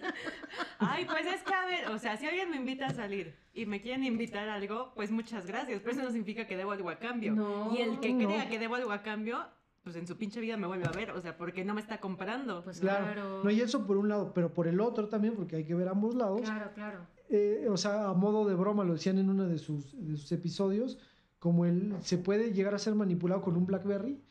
[0.79, 3.65] Ay, pues es que a ver, o sea, si alguien me invita a salir y
[3.65, 5.81] me quieren invitar a algo, pues muchas gracias.
[5.81, 7.33] Pero eso no significa que debo algo a cambio.
[7.33, 9.45] No, y el que crea que debo algo a cambio,
[9.83, 11.99] pues en su pinche vida me vuelve a ver, o sea, porque no me está
[11.99, 12.63] comprando.
[12.63, 13.43] Pues claro.
[13.43, 15.87] No, y eso por un lado, pero por el otro también, porque hay que ver
[15.87, 16.41] ambos lados.
[16.41, 16.99] Claro, claro.
[17.29, 20.31] Eh, o sea, a modo de broma, lo decían en uno de sus, de sus
[20.31, 20.99] episodios,
[21.39, 24.21] como él se puede llegar a ser manipulado con un Blackberry,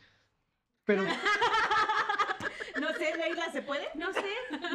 [0.84, 1.02] pero...
[2.80, 3.86] no sé, Leila, ¿se puede?
[3.96, 4.22] No sé,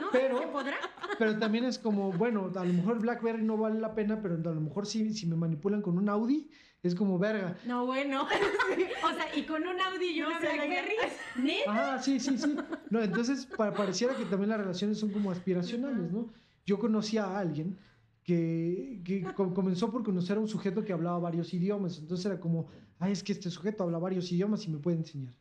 [0.01, 0.77] no pero, ¿se podrá?
[1.17, 4.53] Pero también es como, bueno, a lo mejor Blackberry no vale la pena, pero a
[4.53, 6.49] lo mejor sí, si me manipulan con un Audi,
[6.87, 7.57] es como verga.
[7.65, 8.23] No, bueno.
[9.03, 10.95] o sea, y con un Audi y una Blackberry.
[11.67, 12.55] Ah, sí, sí, sí.
[12.89, 16.29] No, entonces pareciera que también las relaciones son como aspiracionales, ¿no?
[16.65, 17.77] Yo conocí a alguien
[18.23, 21.99] que, que comenzó por conocer a un sujeto que hablaba varios idiomas.
[21.99, 22.67] Entonces era como,
[22.99, 25.33] ay, es que este sujeto habla varios idiomas y me puede enseñar.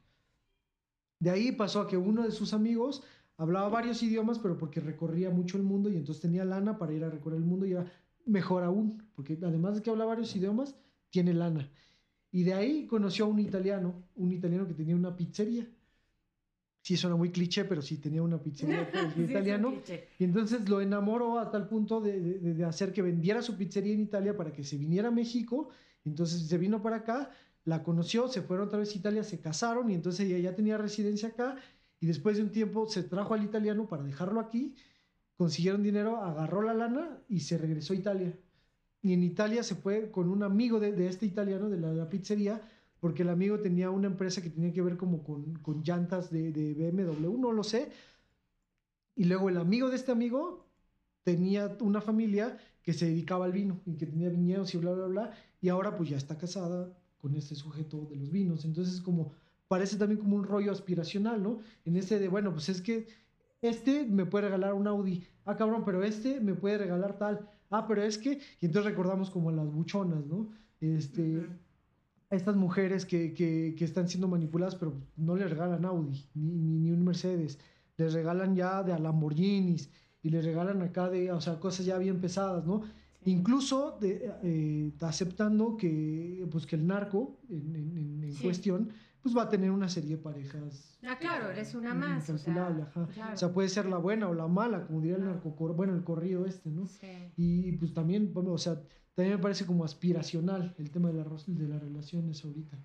[1.21, 3.03] De ahí pasó a que uno de sus amigos
[3.37, 7.05] hablaba varios idiomas, pero porque recorría mucho el mundo y entonces tenía lana para ir
[7.05, 7.87] a recorrer el mundo y era
[8.27, 10.75] mejor aún, porque además de que habla varios idiomas,
[11.15, 11.71] tiene lana.
[12.33, 15.65] Y de ahí conoció a un italiano, un italiano que tenía una pizzería.
[16.83, 19.75] Sí, suena muy cliché, pero sí tenía una pizzería italiano.
[20.19, 24.01] Y entonces lo enamoró a tal punto de, de, hacer que vendiera su pizzería en
[24.01, 25.69] Italia para que se viniera a México.
[26.05, 27.31] Entonces se vino para acá,
[27.65, 30.77] la conoció, se fueron otra vez a Italia, se casaron y entonces ella ya tenía
[30.77, 31.55] residencia acá.
[32.01, 34.75] Y después de un tiempo se trajo al italiano para dejarlo aquí,
[35.37, 38.37] consiguieron dinero, agarró la lana y se regresó a Italia
[39.05, 42.63] y en Italia se fue con un amigo de, este italiano, de la, pizzería,
[43.01, 46.51] porque el amigo tenía una empresa que tenía que ver como con, con llantas de,
[46.51, 47.91] de, BMW, no lo sé.
[49.15, 50.67] Y luego el amigo de este amigo
[51.23, 55.07] tenía una familia que se dedicaba al vino y que tenía viñedos y bla, bla,
[55.07, 55.33] bla.
[55.61, 58.65] Y ahora pues ya está casada con este sujeto de los vinos.
[58.65, 59.33] Entonces como
[59.69, 61.59] parece también como un rollo aspiracional, ¿no?
[61.85, 63.07] En ese de, bueno, pues es que
[63.61, 65.27] este me puede regalar un Audi.
[65.45, 69.31] Ah, cabrón, pero este me puede regalar tal ah, pero es que, y entonces recordamos
[69.31, 70.51] como las buchonas, ¿no?
[70.81, 71.47] Este,
[72.31, 76.91] Estas mujeres que, que, que, están siendo manipuladas, pero no les regalan Audi, ni, ni,
[76.91, 77.59] un Mercedes,
[77.97, 79.91] les regalan ya de a Lamborghinis
[80.23, 82.83] y les regalan acá de, o sea, cosas ya bien pesadas, ¿no?
[83.27, 88.91] Incluso de, eh, aceptando que, pues, que el narco en, en, en cuestión
[89.25, 90.99] pues va a tener una serie de parejas.
[91.03, 92.29] Ah, claro, eres una más.
[92.29, 92.93] O sea,
[93.33, 96.05] o sea, puede ser la buena o la mala, como diría el narco, bueno, el
[96.05, 96.87] corrido este, ¿no?
[96.87, 97.07] Sí.
[97.39, 98.83] Y pues también, bueno, o sea,
[99.15, 102.79] también me parece como aspiracional el tema de, la, de las relaciones ahorita.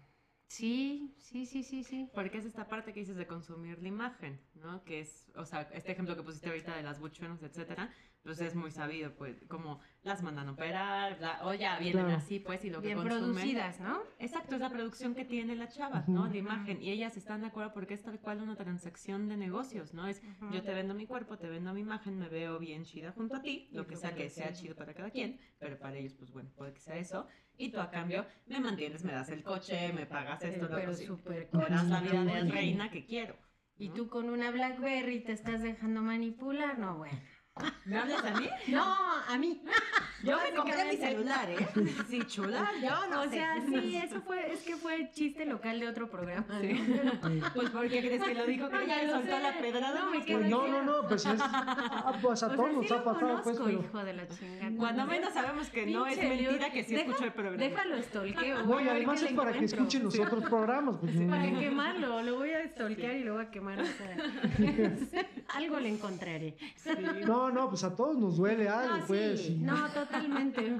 [0.49, 2.09] Sí, sí, sí, sí, sí.
[2.13, 4.83] Porque es esta parte que dices de consumir la imagen, ¿no?
[4.83, 7.91] Que es, o sea, este ejemplo que pusiste ahorita de las buchonas, etcétera,
[8.23, 12.65] pues es muy sabido, pues, como las mandan a operar, o ya vienen así, pues,
[12.65, 14.01] y lo que Bien producidas, ¿no?
[14.17, 16.27] Exacto, es la producción que tiene la chava, ¿no?
[16.27, 19.93] La imagen, y ellas están de acuerdo porque es tal cual una transacción de negocios,
[19.93, 20.07] ¿no?
[20.07, 23.35] Es, yo te vendo mi cuerpo, te vendo mi imagen, me veo bien chida junto
[23.35, 26.31] a ti, lo que sea que sea chido para cada quien, pero para ellos, pues,
[26.31, 27.27] bueno, puede que sea eso,
[27.59, 31.49] y tú a cambio me mantienes, me das el coche, me pagas esto, pero súper
[31.51, 33.35] me das la vida de reina que quiero.
[33.77, 37.19] Y tú con una Blackberry te estás dejando manipular, no, bueno.
[37.85, 38.49] ¿Me hablas a mí?
[38.67, 39.61] No, a mí.
[40.23, 41.67] Yo me compré mi celular, ¿eh?
[42.09, 45.79] Sí, chula, yo no O sea, sí, eso fue, es que fue el chiste local
[45.79, 46.45] de otro programa.
[46.61, 46.79] Sí.
[47.53, 48.69] Pues, ¿por qué crees que lo dijo?
[48.69, 49.99] Que ya le soltó la pedrada.
[49.99, 51.39] No, me pues no, no, no, pues es...
[51.41, 53.69] Ah, pues a todos nos ha pasado, pues, pero...
[53.69, 54.71] hijo de la chingada.
[54.77, 57.57] Cuando menos sabemos que no es mentira que sí escuchó el programa.
[57.57, 58.65] Déjalo stalkeo.
[58.65, 60.95] No, y además es para que escuchen los otros programas.
[60.99, 63.79] Pues, para quemarlo, lo voy a stalkear y lo voy a quemar.
[65.49, 66.55] algo le encontraré.
[67.25, 69.41] No, no, pues a todos nos duele algo, no, pues.
[69.41, 69.57] Sí.
[69.59, 70.77] No, totalmente.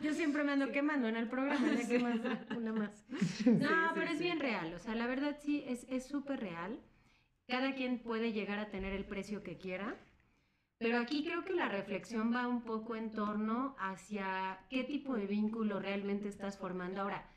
[0.00, 3.04] Yo siempre me ando quemando en el programa, ya una más.
[3.46, 6.78] No, pero es bien real, o sea, la verdad sí, es súper real.
[7.48, 9.96] Cada quien puede llegar a tener el precio que quiera,
[10.78, 15.26] pero aquí creo que la reflexión va un poco en torno hacia qué tipo de
[15.26, 17.02] vínculo realmente estás formando.
[17.02, 17.30] Ahora,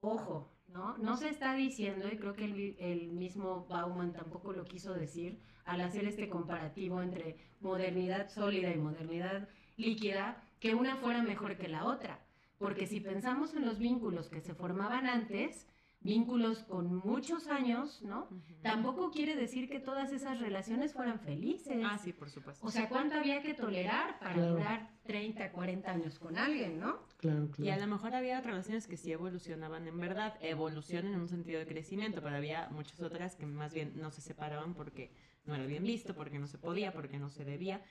[0.00, 0.98] ojo, ¿no?
[0.98, 5.40] No se está diciendo, y creo que el, el mismo Bauman tampoco lo quiso decir,
[5.64, 11.68] al hacer este comparativo entre modernidad sólida y modernidad líquida, que una fuera mejor que
[11.68, 12.20] la otra.
[12.58, 15.66] Porque si pensamos en los vínculos que se formaban antes,
[16.00, 18.28] vínculos con muchos años, ¿no?
[18.62, 21.82] Tampoco quiere decir que todas esas relaciones fueran felices.
[21.84, 22.66] Ah, sí, por supuesto.
[22.66, 27.06] O sea, ¿cuánto había que tolerar para durar 30, 40 años con alguien, no?
[27.18, 27.64] Claro, claro.
[27.64, 31.58] Y a lo mejor había relaciones que sí evolucionaban en verdad, evolución en un sentido
[31.58, 35.12] de crecimiento, pero había muchas otras que más bien no se separaban porque
[35.44, 37.82] no era bien visto, porque no se podía, porque no se debía.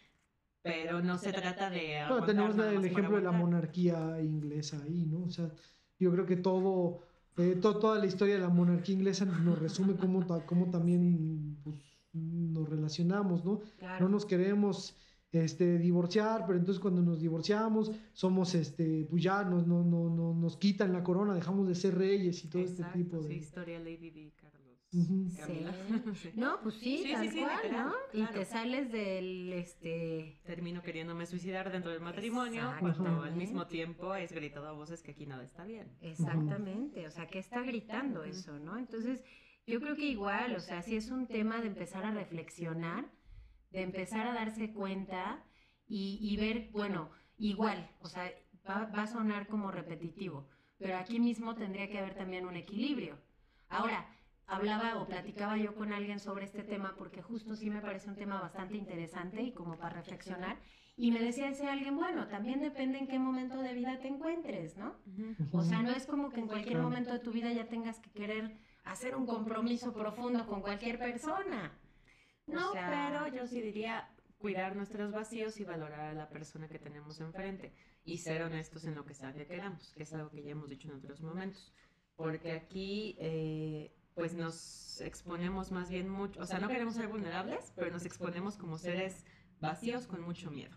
[0.62, 2.04] Pero no se trata de...
[2.08, 5.24] Bueno, tenemos el ejemplo de la monarquía inglesa ahí, ¿no?
[5.24, 5.50] O sea,
[5.98, 7.02] yo creo que todo
[7.40, 11.78] eh, toda la historia de la monarquía inglesa nos resume cómo, cómo también pues,
[12.12, 13.62] nos relacionamos, ¿no?
[14.02, 14.98] No nos queremos
[15.32, 20.34] este, divorciar, pero entonces cuando nos divorciamos somos, este, pues ya nos, no, no, no,
[20.34, 23.30] nos quitan la corona, dejamos de ser reyes y todo este tipo de...
[23.30, 24.34] Sí, historia Lady Di,
[24.92, 26.32] sí.
[26.36, 27.94] No, pues sí, tal cual, ¿no?
[28.12, 30.42] Y te sales del, este...
[30.46, 35.12] Termino queriéndome suicidar dentro del matrimonio, cuando al mismo tiempo es gritado a voces que
[35.12, 35.96] aquí nada está bien.
[36.02, 38.78] Exactamente, o sea, que está gritando eso, ¿no?
[38.78, 39.24] Entonces,
[39.68, 43.06] yo creo que igual, o sea, si es un tema de empezar a reflexionar,
[43.70, 45.46] de empezar a darse cuenta
[45.88, 48.32] y, y ver, bueno, igual, o sea,
[48.68, 50.48] va, va a sonar como repetitivo,
[50.80, 53.20] pero aquí mismo tendría que haber también un equilibrio.
[53.68, 54.08] Ahora,
[54.50, 58.16] hablaba o platicaba yo con alguien sobre este tema porque justo sí me parece un
[58.16, 60.58] tema bastante interesante y como para reflexionar.
[60.98, 64.76] Y me decía ese alguien, bueno, también depende en qué momento de vida te encuentres,
[64.76, 64.96] ¿no?
[65.54, 68.12] O sea, no es como que en cualquier momento de tu vida ya tengas que
[68.12, 71.72] querer hacer un compromiso profundo con cualquier persona.
[72.48, 74.10] No, pero yo sí diría
[74.40, 78.96] cuidar nuestros vacíos y valorar a la persona que tenemos enfrente y ser honestos en
[78.96, 81.74] lo que sea que queramos, que es algo que ya hemos dicho en otros momentos.
[82.16, 87.72] Porque aquí eh, pues nos exponemos más bien mucho, o sea, no queremos ser vulnerables,
[87.74, 89.24] pero nos exponemos como seres
[89.62, 90.76] vacíos con mucho miedo.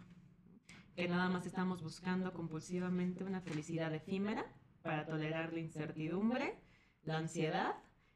[0.95, 4.47] Que nada más estamos buscando compulsivamente una felicidad efímera
[4.83, 6.57] para tolerar la incertidumbre,
[7.03, 7.75] la ansiedad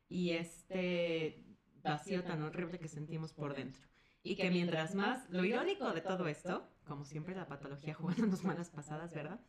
[0.08, 1.44] y este
[1.82, 3.82] vacío tan horrible que sentimos por dentro.
[4.22, 8.70] Y que mientras más, lo irónico de todo esto, como siempre la patología jugándonos malas
[8.70, 9.40] pasadas, ¿verdad?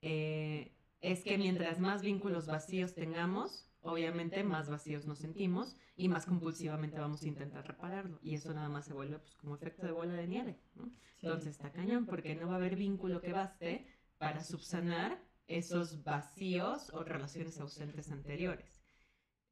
[0.00, 6.26] Eh, es que mientras más vínculos vacíos tengamos, obviamente más vacíos nos sentimos y más
[6.26, 8.18] compulsivamente vamos a intentar repararlo.
[8.22, 10.58] Y eso nada más se vuelve pues, como efecto de bola de nieve.
[10.74, 10.90] ¿no?
[11.22, 13.86] Entonces está cañón porque no va a haber vínculo que baste
[14.18, 18.82] para subsanar esos vacíos o relaciones ausentes anteriores.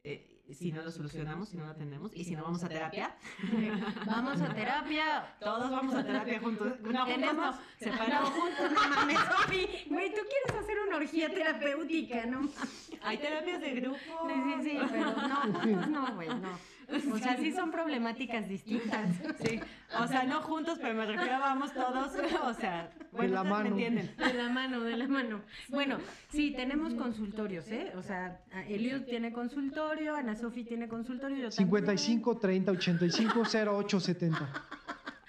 [0.03, 3.15] Eh, si no lo solucionamos, si no lo atendemos y si no vamos a terapia.
[4.07, 5.35] vamos a terapia.
[5.41, 6.81] Todos vamos a terapia juntos.
[6.81, 8.31] No, Tenemos, separados.
[8.31, 9.69] juntos, no mames, Sofi.
[9.89, 12.49] Güey, tú quieres hacer una orgía terapéutica, ¿no?
[13.03, 13.99] Hay terapias de grupo.
[13.99, 16.59] Sí, sí, sí, pero no, no, güey, no.
[17.13, 19.17] O sea, sí son problemáticas distintas.
[19.45, 19.61] Sí.
[19.99, 22.13] O sea, no juntos, pero me refiero a vamos todos,
[22.45, 23.63] o sea, bueno, de la mano.
[23.63, 24.15] me entienden.
[24.17, 25.41] De la mano, de la mano.
[25.69, 25.99] Bueno,
[26.31, 27.93] sí, tenemos consultorios, ¿eh?
[27.97, 31.37] O sea, Eliud tiene consultorio, Ana Sofi tiene consultorio.
[31.37, 33.43] Yo 55 30 85
[33.79, 34.49] 08 70.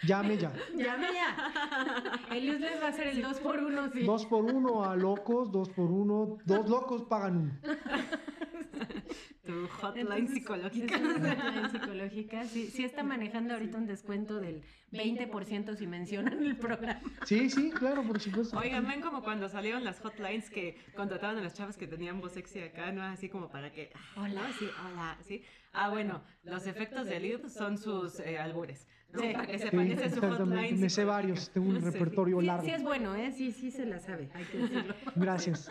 [0.05, 0.51] Llame ya.
[0.75, 2.35] Llame ya.
[2.35, 4.03] Eliud les va a hacer el 2 por 1 sí.
[4.03, 6.37] 2 por 1 a locos, 2 por 1.
[6.45, 7.51] Dos locos pagan uno.
[9.45, 10.97] Tu hotline psicológica.
[10.97, 12.45] Hotline psicológica.
[12.45, 17.01] Sí, sí está manejando ahorita un descuento del 20% si mencionan el programa.
[17.25, 18.57] Sí, sí, claro, por supuesto.
[18.57, 22.31] Oigan, ven como cuando salieron las hotlines que contrataban a las chavas que tenían voz
[22.33, 23.03] sexy acá, ¿no?
[23.03, 23.91] Así como para que...
[24.15, 24.49] Hola.
[24.57, 25.43] Sí, hola, sí.
[25.73, 28.87] Ah, bueno, los efectos de lead son sus eh, albures.
[29.13, 30.79] Sí, para que sepan, ese es su hotline.
[30.79, 32.65] Me sé varios, tengo un repertorio sí, largo.
[32.65, 33.33] Sí, es bueno, ¿eh?
[33.33, 34.95] Sí, sí se la sabe, hay que decirlo.
[35.15, 35.69] Gracias.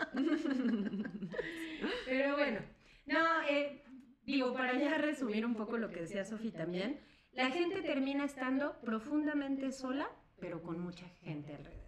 [2.05, 2.59] Pero bueno.
[3.05, 3.83] No, eh,
[4.23, 6.99] digo, para ya resumir un poco lo que decía Sofi también,
[7.31, 11.83] la gente termina estando profundamente sola, pero con mucha gente alrededor.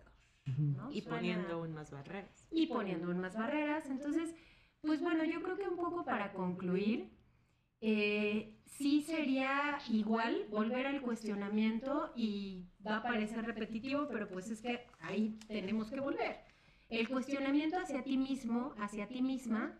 [0.91, 2.47] Y poniendo aún más barreras.
[2.51, 3.89] Y poniendo aún más barreras.
[3.89, 4.36] Entonces,
[4.82, 7.10] pues bueno, yo creo que un poco para concluir,
[7.82, 14.62] eh, sí sería igual volver al cuestionamiento y va a parecer repetitivo, pero pues es
[14.62, 16.38] que ahí tenemos que volver.
[16.89, 19.80] El cuestionamiento hacia ti mismo, hacia ti misma,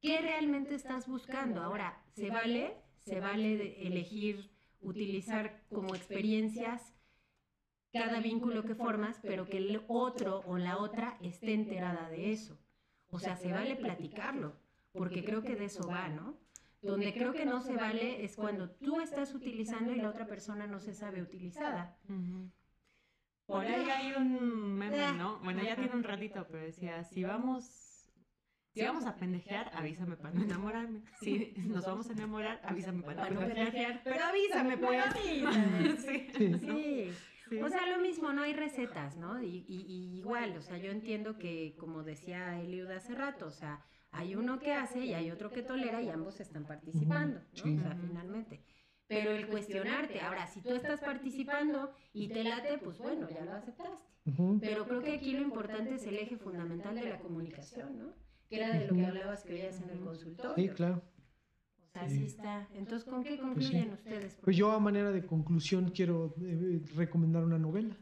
[0.00, 1.62] ¿Qué realmente estás buscando?
[1.62, 2.76] Ahora, ¿se vale?
[2.98, 6.94] ¿Se vale elegir utilizar como experiencias
[7.92, 12.58] cada vínculo que formas, pero que el otro o la otra esté enterada de eso?
[13.10, 14.56] O sea, se vale platicarlo,
[14.92, 16.38] porque creo que de eso va, ¿no?
[16.80, 20.66] Donde creo que no se vale es cuando tú estás utilizando y la otra persona
[20.66, 21.98] no se sabe utilizada.
[23.44, 25.40] Por ahí hay un meme, ¿no?
[25.40, 27.89] Bueno, ya tiene un ratito, pero decía, si vamos
[28.74, 31.02] si vamos a pendejear, avísame para no enamorarme.
[31.20, 34.00] Si nos vamos a enamorar, avísame para no pendejear.
[34.04, 35.04] Pero avísame, pues.
[36.04, 36.28] Sí.
[37.48, 37.60] sí.
[37.60, 39.42] O sea, lo mismo, no hay recetas, ¿no?
[39.42, 39.64] Y,
[40.18, 44.60] igual, o sea, yo entiendo que, como decía Eliud hace rato, o sea, hay uno
[44.60, 47.74] que hace y hay otro que tolera y ambos están participando, ¿no?
[47.74, 48.62] O sea, finalmente.
[49.08, 53.54] Pero el cuestionarte, ahora, si tú estás participando y te late, pues bueno, ya lo
[53.54, 54.08] aceptaste.
[54.60, 58.29] Pero creo que aquí lo importante es el eje fundamental de la comunicación, ¿no?
[58.50, 60.54] Que era de lo que hablabas que veías en el consultorio.
[60.56, 61.00] Sí, claro.
[61.86, 62.68] O sea, así está.
[62.74, 64.38] Entonces, ¿con qué pues concluyen ustedes?
[64.42, 67.96] Pues yo a manera de conclusión quiero eh, recomendar una novela.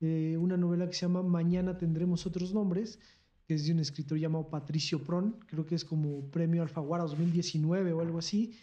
[0.00, 3.00] Eh, una novela que se llama Mañana tendremos otros nombres,
[3.44, 7.92] que es de un escritor llamado Patricio Pron, creo que es como Premio Alfaguara 2019
[7.92, 8.56] o algo así.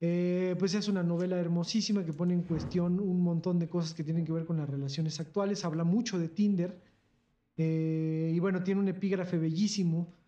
[0.00, 4.04] Eh, pues es una novela hermosísima que pone en cuestión un montón de cosas que
[4.04, 5.66] tienen que ver con las relaciones actuales.
[5.66, 6.80] Habla mucho de Tinder.
[7.58, 10.21] y bueno, tiene un epígrafe bellísimo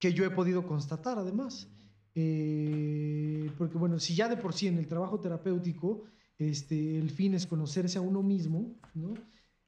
[0.00, 1.68] que yo he podido constatar además.
[2.16, 6.02] Eh, porque bueno, si ya de por sí en el trabajo terapéutico
[6.38, 9.14] este, el fin es conocerse a uno mismo, ¿no?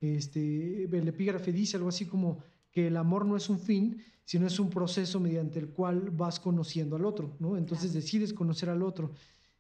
[0.01, 2.39] Este, el epígrafe dice algo así como
[2.73, 6.41] que el amor no es un fin, sino es un proceso mediante el cual vas
[6.41, 7.59] conociendo al otro, ¿no?
[7.59, 9.13] Entonces decides conocer al otro.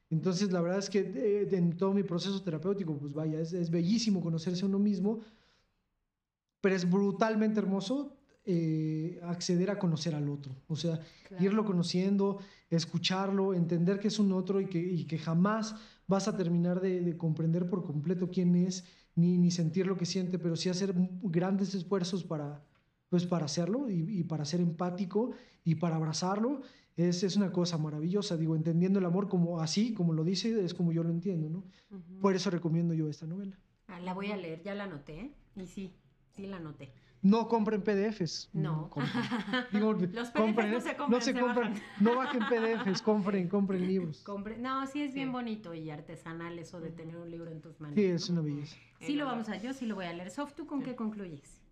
[0.09, 3.70] Entonces la verdad es que eh, en todo mi proceso terapéutico, pues vaya, es, es
[3.70, 5.20] bellísimo conocerse a uno mismo,
[6.62, 10.57] pero es brutalmente hermoso eh, acceder a conocer al otro.
[10.66, 11.01] O sea,
[11.38, 12.38] irlo conociendo,
[12.70, 15.76] escucharlo, entender que es un otro y que, que jamás
[16.09, 18.84] vas a terminar de, comprender por completo quién es,
[19.14, 22.64] ni, ni, sentir lo que siente, pero sí hacer grandes esfuerzos para,
[23.09, 25.32] pues, para hacerlo y, para ser empático
[25.64, 26.62] y para abrazarlo.
[26.97, 30.74] Es, es, una cosa maravillosa, digo, entendiendo el amor como así, como lo dice, es
[30.74, 31.64] como yo lo entiendo, ¿no?
[32.20, 33.57] Por eso recomiendo yo esta novela.
[33.86, 35.30] Ah, la voy a leer, ya la anoté, ¿eh?
[35.57, 35.95] y sí,
[36.34, 36.93] sí la anoté.
[37.23, 38.51] No compren PDFs.
[38.53, 38.91] No.
[39.73, 41.11] Digo, Los PDFs no se compran.
[41.11, 44.25] No, se, compran, no bajen PDFs, compren, compren libros.
[44.59, 47.95] no, sí es bien bonito y artesanal eso de tener un libro en tus manos.
[47.95, 48.77] Sí, es una belleza.
[48.99, 50.31] Sí lo vamos a, yo sí lo voy a leer.
[50.31, 51.62] Sof, ¿tú con qué concluyes?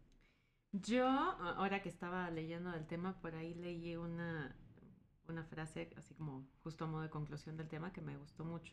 [0.73, 4.55] Yo, ahora que estaba leyendo el tema, por ahí leí una,
[5.27, 8.73] una frase así como justo a modo de conclusión del tema que me gustó mucho,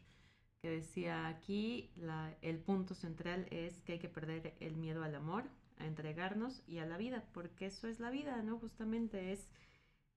[0.62, 5.16] que decía aquí la, el punto central es que hay que perder el miedo al
[5.16, 5.46] amor,
[5.80, 8.60] a entregarnos y a la vida, porque eso es la vida, ¿no?
[8.60, 9.50] Justamente es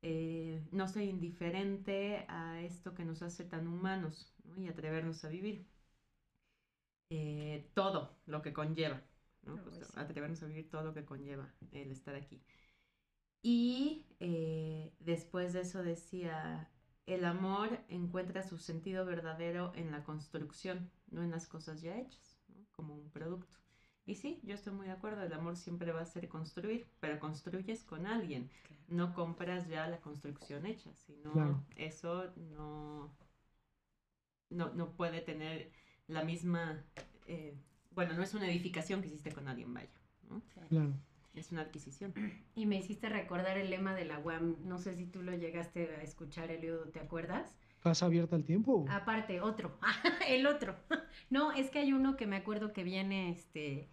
[0.03, 5.67] eh, no ser indiferente a esto que nos hace tan humanos y atrevernos a vivir.
[7.11, 9.03] Eh, todo lo que conlleva,
[9.43, 9.59] ¿no?
[9.97, 12.43] Atrevernos a vivir todo lo que conlleva el estar aquí.
[13.43, 16.71] Y eh, después de eso decía,
[17.07, 22.39] el amor encuentra su sentido verdadero en la construcción, no en las cosas ya hechas,
[22.73, 23.59] como un producto.
[24.11, 27.21] Y sí, yo estoy muy de acuerdo, el amor siempre va a ser construir, pero
[27.21, 28.51] construyes con alguien,
[28.89, 33.15] no compras ya la construcción hecha, sino eso no,
[34.51, 35.71] no, puede tener
[36.09, 36.83] la misma,
[37.29, 37.55] eh,
[37.93, 39.89] bueno, no es una edificación que hiciste con alguien, vaya,
[40.69, 40.93] Claro.
[41.33, 42.13] Es una adquisición.
[42.57, 45.89] Y me hiciste recordar el lema de la UAM, no sé si tú lo llegaste
[45.95, 47.55] a escuchar, Elio, ¿te acuerdas?
[47.79, 48.87] ¿Casa abierta al tiempo?
[48.91, 49.79] Aparte, otro,
[50.27, 50.75] el otro.
[51.31, 53.89] No, es que hay uno que me acuerdo que viene, este,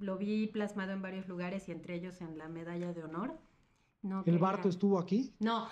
[0.00, 3.38] lo vi plasmado en varios lugares y entre ellos en la medalla de honor.
[4.02, 5.34] No, ¿El Barto estuvo aquí?
[5.40, 5.68] No.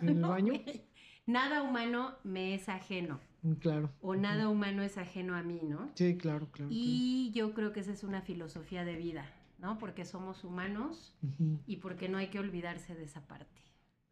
[0.00, 0.52] ¿En el baño?
[1.26, 3.18] Nada humano me es ajeno.
[3.42, 3.90] Mm, claro.
[4.00, 5.90] O nada humano es ajeno a mí, ¿no?
[5.94, 6.70] Sí, claro, claro.
[6.72, 9.78] Y yo creo que esa es una filosofía de vida, ¿no?
[9.78, 11.14] Porque somos humanos
[11.66, 13.60] y porque no hay que olvidarse de esa parte.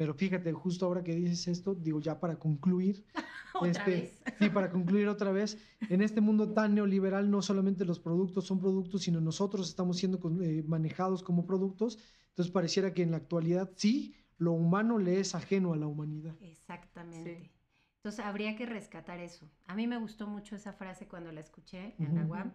[0.03, 3.05] Pero fíjate, justo ahora que dices esto, digo ya para concluir,
[3.55, 4.23] otra este, vez.
[4.37, 8.59] sí, para concluir otra vez, en este mundo tan neoliberal no solamente los productos son
[8.59, 12.01] productos, sino nosotros estamos siendo eh, manejados como productos.
[12.31, 16.35] Entonces pareciera que en la actualidad sí, lo humano le es ajeno a la humanidad.
[16.41, 17.53] Exactamente.
[17.99, 19.49] Entonces habría que rescatar eso.
[19.67, 22.53] A mí me gustó mucho esa frase cuando la escuché en la UAM.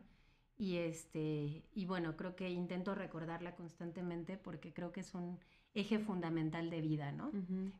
[0.58, 5.40] Y este, y bueno, creo que intento recordarla constantemente porque creo que es un
[5.74, 7.32] eje fundamental de vida, ¿no?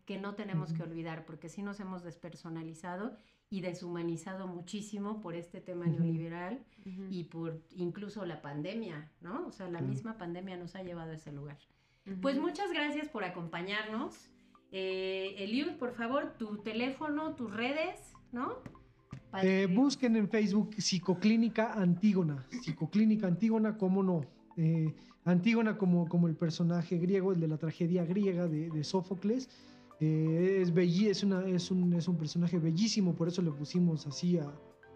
[0.06, 3.18] Que no tenemos que olvidar, porque sí nos hemos despersonalizado
[3.50, 6.64] y deshumanizado muchísimo por este tema neoliberal
[7.10, 9.48] y por incluso la pandemia, ¿no?
[9.48, 11.58] O sea, la misma pandemia nos ha llevado a ese lugar.
[12.22, 14.30] Pues muchas gracias por acompañarnos.
[14.72, 18.62] Eh, Eliud, por favor, tu teléfono, tus redes, ¿no?
[19.44, 22.46] Eh, busquen en Facebook Psicoclínica Antígona.
[22.50, 24.22] Psicoclínica Antígona, ¿cómo no?
[24.58, 24.96] Eh,
[25.28, 29.50] Antígona como, como el personaje griego, el de la tragedia griega de, Sófocles.
[30.00, 34.38] Eh, es, es, una, es, un, es, un, personaje bellísimo, por eso le pusimos así
[34.38, 34.50] a,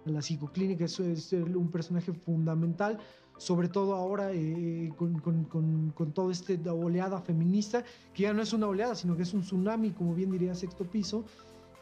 [0.06, 2.98] la psicoclínica, es, es, un personaje fundamental,
[3.38, 8.42] sobre todo ahora eh, con, con, con, con toda esta oleada feminista, que ya no
[8.42, 11.26] es una oleada, sino que es un tsunami, como bien diría Sexto Piso.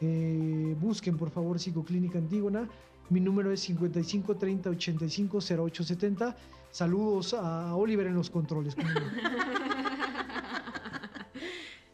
[0.02, 2.68] Eh, busquen por favor Psicoclínica Antígona.
[3.10, 6.36] Mi número es 55 30 85 08 70.
[6.72, 8.76] Saludos a Oliver en los controles.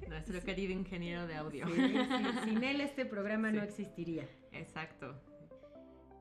[0.07, 1.65] Nuestro querido ingeniero de audio.
[2.43, 4.27] sin él este programa no existiría.
[4.51, 5.15] Exacto.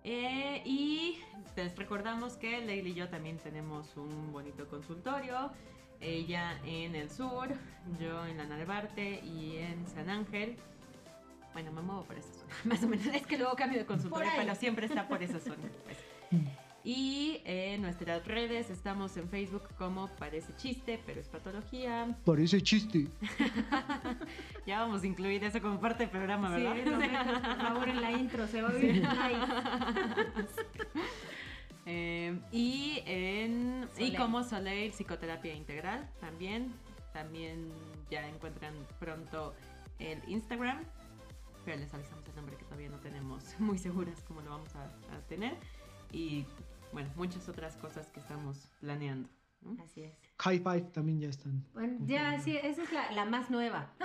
[0.05, 1.19] Eh, y
[1.57, 5.51] les recordamos que Leila y yo también tenemos un bonito consultorio.
[6.01, 7.49] Ella en el sur,
[7.99, 10.57] yo en la Narvarte y en San Ángel.
[11.55, 13.07] Bueno, me muevo por esa zona, más o menos.
[13.07, 15.71] Es que luego cambio de consultorio, pero siempre está por esa zona.
[15.85, 15.99] Pues.
[16.87, 22.15] Y en nuestras redes estamos en Facebook como Parece Chiste, pero es patología.
[22.27, 23.09] Parece chiste.
[24.67, 26.75] ya vamos a incluir eso como parte del programa, ¿verdad?
[26.75, 29.03] Sí, por favor, en la intro se va a oír.
[31.87, 36.71] eh, y en y como Soleil Psicoterapia Integral también.
[37.15, 37.73] También
[38.11, 39.55] ya encuentran pronto
[39.99, 40.85] el Instagram.
[41.65, 44.85] Pero les avisamos el nombre que todavía no tenemos muy seguras cómo lo vamos a,
[45.17, 45.57] a tener.
[46.13, 46.45] Y
[46.95, 49.29] bueno, muchas otras cosas que estamos planeando.
[49.83, 50.13] Así es.
[50.41, 51.65] High Five también ya están.
[51.73, 53.91] Bueno, ya, sí, esa es la, la más nueva.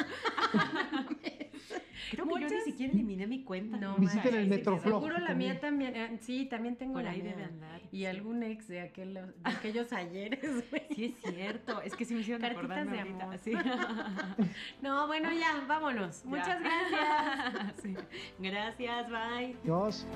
[2.12, 3.78] Creo que yo ni siquiera eliminé mi cuenta.
[3.78, 5.02] No, Visiten el Metroflog.
[5.04, 5.96] Seguro la mía también.
[5.96, 7.32] Eh, sí, también tengo Por la ahí mía.
[7.32, 7.82] debe andar.
[7.92, 10.40] Y algún ex de, aquel, de aquellos ayeres.
[10.96, 11.82] Sí, es cierto.
[11.82, 13.24] Es que sí me hicieron Cartitas acordarme de ahorita.
[13.24, 13.38] amor.
[13.38, 13.54] Sí.
[14.82, 16.24] No, bueno, ya, vámonos.
[16.24, 16.30] Ya.
[16.30, 17.74] Muchas gracias.
[17.82, 17.96] Sí.
[18.40, 19.56] Gracias, bye.
[19.64, 20.08] Dios.